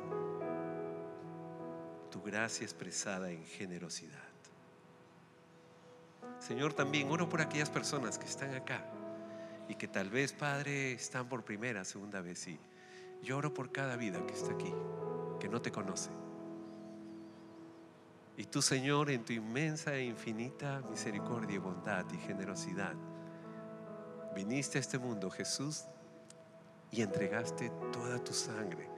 Tu 2.11 2.23
gracia 2.23 2.65
expresada 2.65 3.31
en 3.31 3.45
generosidad. 3.45 4.32
Señor, 6.43 6.75
también 6.75 7.09
oro 7.09 7.29
por 7.29 7.41
aquellas 7.41 7.71
personas 7.71 8.19
que 8.19 8.27
están 8.27 8.53
acá 8.55 8.85
y 9.69 9.77
que 9.77 9.87
tal 9.87 10.11
vez, 10.11 10.33
Padre, 10.33 10.93
están 10.93 11.29
por 11.29 11.45
primera, 11.45 11.85
segunda 11.85 12.21
vez. 12.21 12.49
Y 12.49 12.59
yo 13.23 13.39
oro 13.39 13.55
por 13.55 13.71
cada 13.71 13.95
vida 13.95 14.27
que 14.27 14.35
está 14.35 14.53
aquí, 14.53 14.75
que 15.39 15.49
no 15.49 15.63
te 15.63 15.71
conoce. 15.71 16.11
Y 18.37 18.47
tú, 18.47 18.61
Señor, 18.61 19.11
en 19.11 19.25
tu 19.25 19.33
inmensa 19.33 19.95
e 19.95 20.05
infinita 20.05 20.83
misericordia 20.91 21.61
bondad 21.61 22.07
y 22.13 22.19
generosidad, 22.19 22.97
viniste 24.35 24.79
a 24.79 24.81
este 24.81 24.99
mundo, 24.99 25.31
Jesús, 25.31 25.85
y 26.91 27.03
entregaste 27.03 27.71
toda 27.93 28.19
tu 28.19 28.33
sangre, 28.33 28.91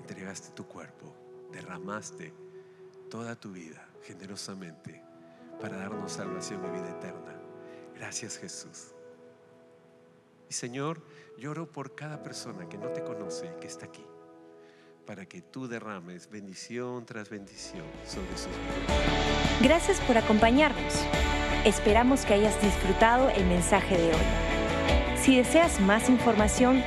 entregaste 0.00 0.50
tu 0.50 0.66
cuerpo, 0.66 1.14
derramaste 1.52 2.34
toda 3.08 3.36
tu 3.36 3.52
vida 3.52 3.86
generosamente 4.02 5.07
para 5.60 5.76
darnos 5.76 6.12
salvación 6.12 6.62
y 6.66 6.78
vida 6.78 6.90
eterna. 6.90 7.34
Gracias 7.94 8.38
Jesús. 8.38 8.94
Y 10.48 10.54
Señor, 10.54 11.02
lloro 11.36 11.70
por 11.70 11.94
cada 11.94 12.22
persona 12.22 12.68
que 12.68 12.78
no 12.78 12.88
te 12.88 13.02
conoce 13.02 13.46
y 13.46 13.60
que 13.60 13.66
está 13.66 13.86
aquí, 13.86 14.04
para 15.06 15.26
que 15.26 15.42
tú 15.42 15.68
derrames 15.68 16.30
bendición 16.30 17.04
tras 17.04 17.28
bendición 17.28 17.84
sobre 18.06 18.36
sus 18.36 18.48
vidas. 18.48 19.62
Gracias 19.62 20.00
por 20.00 20.16
acompañarnos. 20.16 20.94
Esperamos 21.64 22.24
que 22.24 22.34
hayas 22.34 22.60
disfrutado 22.62 23.28
el 23.30 23.44
mensaje 23.46 23.98
de 23.98 24.08
hoy. 24.08 25.18
Si 25.20 25.36
deseas 25.36 25.80
más 25.80 26.08
información, 26.08 26.82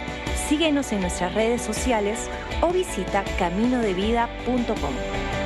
síguenos 0.50 0.92
en 0.92 1.02
nuestras 1.02 1.36
redes 1.36 1.62
sociales 1.62 2.30
o 2.62 2.72
visita 2.72 3.24
caminodevida.com. 3.38 5.41